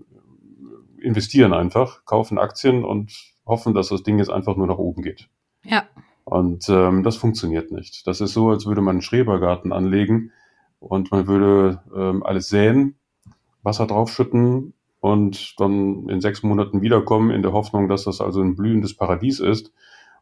investieren 1.07 1.53
einfach, 1.53 2.05
kaufen 2.05 2.37
Aktien 2.37 2.83
und 2.83 3.11
hoffen, 3.45 3.73
dass 3.73 3.89
das 3.89 4.03
Ding 4.03 4.19
jetzt 4.19 4.29
einfach 4.29 4.55
nur 4.55 4.67
nach 4.67 4.77
oben 4.77 5.01
geht. 5.01 5.29
Ja. 5.63 5.83
Und 6.25 6.67
ähm, 6.69 7.03
das 7.03 7.15
funktioniert 7.15 7.71
nicht. 7.71 8.05
Das 8.05 8.19
ist 8.19 8.33
so, 8.33 8.49
als 8.49 8.65
würde 8.65 8.81
man 8.81 8.95
einen 8.95 9.01
Schrebergarten 9.01 9.71
anlegen 9.71 10.31
und 10.79 11.11
man 11.11 11.27
würde 11.27 11.81
ähm, 11.95 12.23
alles 12.23 12.49
säen, 12.49 12.95
Wasser 13.63 13.87
draufschütten 13.87 14.73
und 14.99 15.59
dann 15.59 16.09
in 16.09 16.21
sechs 16.21 16.43
Monaten 16.43 16.81
wiederkommen 16.81 17.31
in 17.31 17.41
der 17.41 17.53
Hoffnung, 17.53 17.87
dass 17.87 18.03
das 18.03 18.19
also 18.21 18.41
ein 18.41 18.55
blühendes 18.55 18.93
Paradies 18.95 19.39
ist. 19.39 19.71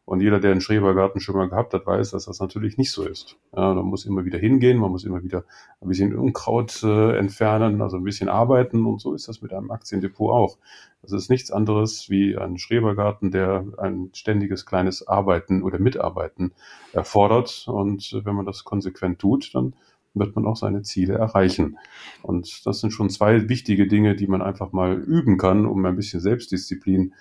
Und 0.06 0.20
jeder, 0.20 0.38
der 0.38 0.52
einen 0.52 0.60
Schrebergarten 0.60 1.20
schon 1.20 1.34
mal 1.34 1.48
gehabt 1.48 1.74
hat, 1.74 1.84
weiß, 1.84 2.12
dass 2.12 2.26
das 2.26 2.38
natürlich 2.38 2.78
nicht 2.78 2.92
so 2.92 3.02
ist. 3.02 3.36
Ja, 3.56 3.74
man 3.74 3.86
muss 3.86 4.06
immer 4.06 4.24
wieder 4.24 4.38
hingehen, 4.38 4.78
man 4.78 4.92
muss 4.92 5.02
immer 5.02 5.24
wieder 5.24 5.44
ein 5.80 5.88
bisschen 5.88 6.16
Unkraut 6.16 6.80
äh, 6.84 7.18
entfernen, 7.18 7.82
also 7.82 7.96
ein 7.96 8.04
bisschen 8.04 8.28
arbeiten. 8.28 8.86
Und 8.86 9.00
so 9.00 9.14
ist 9.14 9.26
das 9.26 9.42
mit 9.42 9.52
einem 9.52 9.72
Aktiendepot 9.72 10.32
auch. 10.32 10.58
Das 11.02 11.10
ist 11.10 11.28
nichts 11.28 11.50
anderes 11.50 12.08
wie 12.08 12.38
ein 12.38 12.56
Schrebergarten, 12.56 13.32
der 13.32 13.64
ein 13.78 14.10
ständiges 14.12 14.64
kleines 14.64 15.08
Arbeiten 15.08 15.64
oder 15.64 15.80
Mitarbeiten 15.80 16.52
erfordert. 16.92 17.66
Und 17.66 18.20
wenn 18.22 18.36
man 18.36 18.46
das 18.46 18.62
konsequent 18.62 19.18
tut, 19.18 19.56
dann 19.56 19.74
wird 20.14 20.36
man 20.36 20.46
auch 20.46 20.56
seine 20.56 20.82
Ziele 20.82 21.14
erreichen. 21.14 21.78
Und 22.22 22.64
das 22.64 22.78
sind 22.78 22.92
schon 22.92 23.10
zwei 23.10 23.48
wichtige 23.48 23.88
Dinge, 23.88 24.14
die 24.14 24.28
man 24.28 24.40
einfach 24.40 24.70
mal 24.70 24.94
üben 24.94 25.36
kann, 25.36 25.66
um 25.66 25.84
ein 25.84 25.96
bisschen 25.96 26.20
Selbstdisziplin 26.20 27.12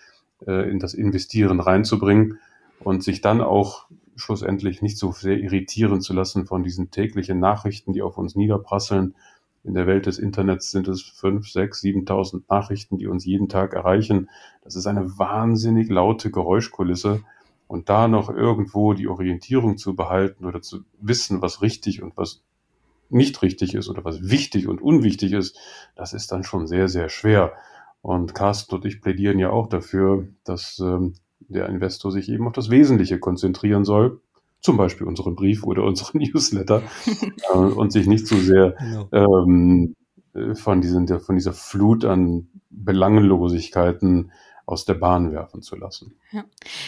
äh, 0.45 0.69
in 0.69 0.77
das 0.77 0.93
Investieren 0.93 1.59
reinzubringen 1.59 2.37
und 2.85 3.03
sich 3.03 3.19
dann 3.19 3.41
auch 3.41 3.87
schlussendlich 4.15 4.83
nicht 4.83 4.99
so 4.99 5.11
sehr 5.11 5.39
irritieren 5.39 6.01
zu 6.01 6.13
lassen 6.13 6.45
von 6.45 6.61
diesen 6.61 6.91
täglichen 6.91 7.39
Nachrichten, 7.39 7.93
die 7.93 8.03
auf 8.03 8.19
uns 8.19 8.35
niederprasseln. 8.35 9.15
In 9.63 9.73
der 9.73 9.87
Welt 9.87 10.05
des 10.05 10.19
Internets 10.19 10.69
sind 10.69 10.87
es 10.87 11.01
fünf, 11.01 11.49
sechs, 11.49 11.81
siebentausend 11.81 12.47
Nachrichten, 12.47 12.99
die 12.99 13.07
uns 13.07 13.25
jeden 13.25 13.49
Tag 13.49 13.73
erreichen. 13.73 14.29
Das 14.63 14.75
ist 14.75 14.85
eine 14.85 15.17
wahnsinnig 15.17 15.89
laute 15.89 16.29
Geräuschkulisse. 16.29 17.23
Und 17.65 17.89
da 17.89 18.07
noch 18.07 18.29
irgendwo 18.29 18.93
die 18.93 19.07
Orientierung 19.07 19.77
zu 19.77 19.95
behalten 19.95 20.45
oder 20.45 20.61
zu 20.61 20.81
wissen, 21.01 21.41
was 21.41 21.63
richtig 21.63 22.03
und 22.03 22.15
was 22.17 22.43
nicht 23.09 23.41
richtig 23.41 23.73
ist 23.73 23.89
oder 23.89 24.05
was 24.05 24.29
wichtig 24.29 24.67
und 24.67 24.79
unwichtig 24.79 25.31
ist, 25.31 25.57
das 25.95 26.13
ist 26.13 26.31
dann 26.31 26.43
schon 26.43 26.67
sehr, 26.67 26.87
sehr 26.87 27.09
schwer. 27.09 27.53
Und 28.03 28.35
Carsten 28.35 28.75
und 28.75 28.85
ich 28.85 29.01
plädieren 29.01 29.39
ja 29.39 29.49
auch 29.49 29.65
dafür, 29.69 30.27
dass 30.43 30.77
ähm, 30.77 31.15
der 31.47 31.69
Investor 31.69 32.11
sich 32.11 32.29
eben 32.29 32.47
auf 32.47 32.53
das 32.53 32.69
Wesentliche 32.69 33.19
konzentrieren 33.19 33.85
soll, 33.85 34.21
zum 34.61 34.77
Beispiel 34.77 35.07
unseren 35.07 35.35
Brief 35.35 35.63
oder 35.63 35.83
unseren 35.83 36.19
Newsletter, 36.33 36.81
äh, 37.53 37.57
und 37.57 37.91
sich 37.91 38.07
nicht 38.07 38.27
so 38.27 38.37
sehr 38.37 38.75
genau. 38.79 39.43
ähm, 39.43 39.95
äh, 40.33 40.55
von, 40.55 40.81
diesen, 40.81 41.07
von 41.19 41.35
dieser 41.35 41.53
Flut 41.53 42.05
an 42.05 42.47
Belangenlosigkeiten 42.69 44.31
aus 44.67 44.85
der 44.85 44.95
Bahn 44.95 45.31
werfen 45.31 45.61
zu 45.61 45.75
lassen. 45.75 46.17
Ja. 46.31 46.43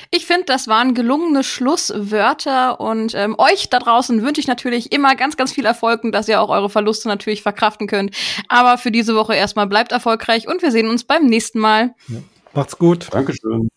Ich 0.10 0.26
finde, 0.26 0.46
das 0.46 0.68
waren 0.68 0.96
gelungene 0.96 1.44
Schlusswörter 1.44 2.80
und 2.80 3.14
ähm, 3.14 3.36
euch 3.38 3.70
da 3.70 3.78
draußen 3.80 4.22
wünsche 4.24 4.42
ich 4.42 4.48
natürlich 4.48 4.92
immer 4.92 5.16
ganz, 5.16 5.38
ganz 5.38 5.52
viel 5.52 5.66
Erfolg 5.66 6.04
und 6.04 6.12
dass 6.12 6.28
ihr 6.28 6.42
auch 6.42 6.50
eure 6.50 6.70
Verluste 6.70 7.08
natürlich 7.08 7.44
verkraften 7.44 7.86
könnt. 7.88 8.16
Aber 8.48 8.78
für 8.80 8.92
diese 8.92 9.16
Woche 9.16 9.36
erstmal 9.36 9.68
bleibt 9.68 9.92
erfolgreich 9.92 10.48
und 10.48 10.64
wir 10.64 10.72
sehen 10.72 10.90
uns 10.90 11.04
beim 11.04 11.28
nächsten 11.28 11.60
Mal. 11.60 11.94
Ja. 12.08 12.18
Macht's 12.54 12.78
gut. 12.78 13.10
Dankeschön. 13.12 13.70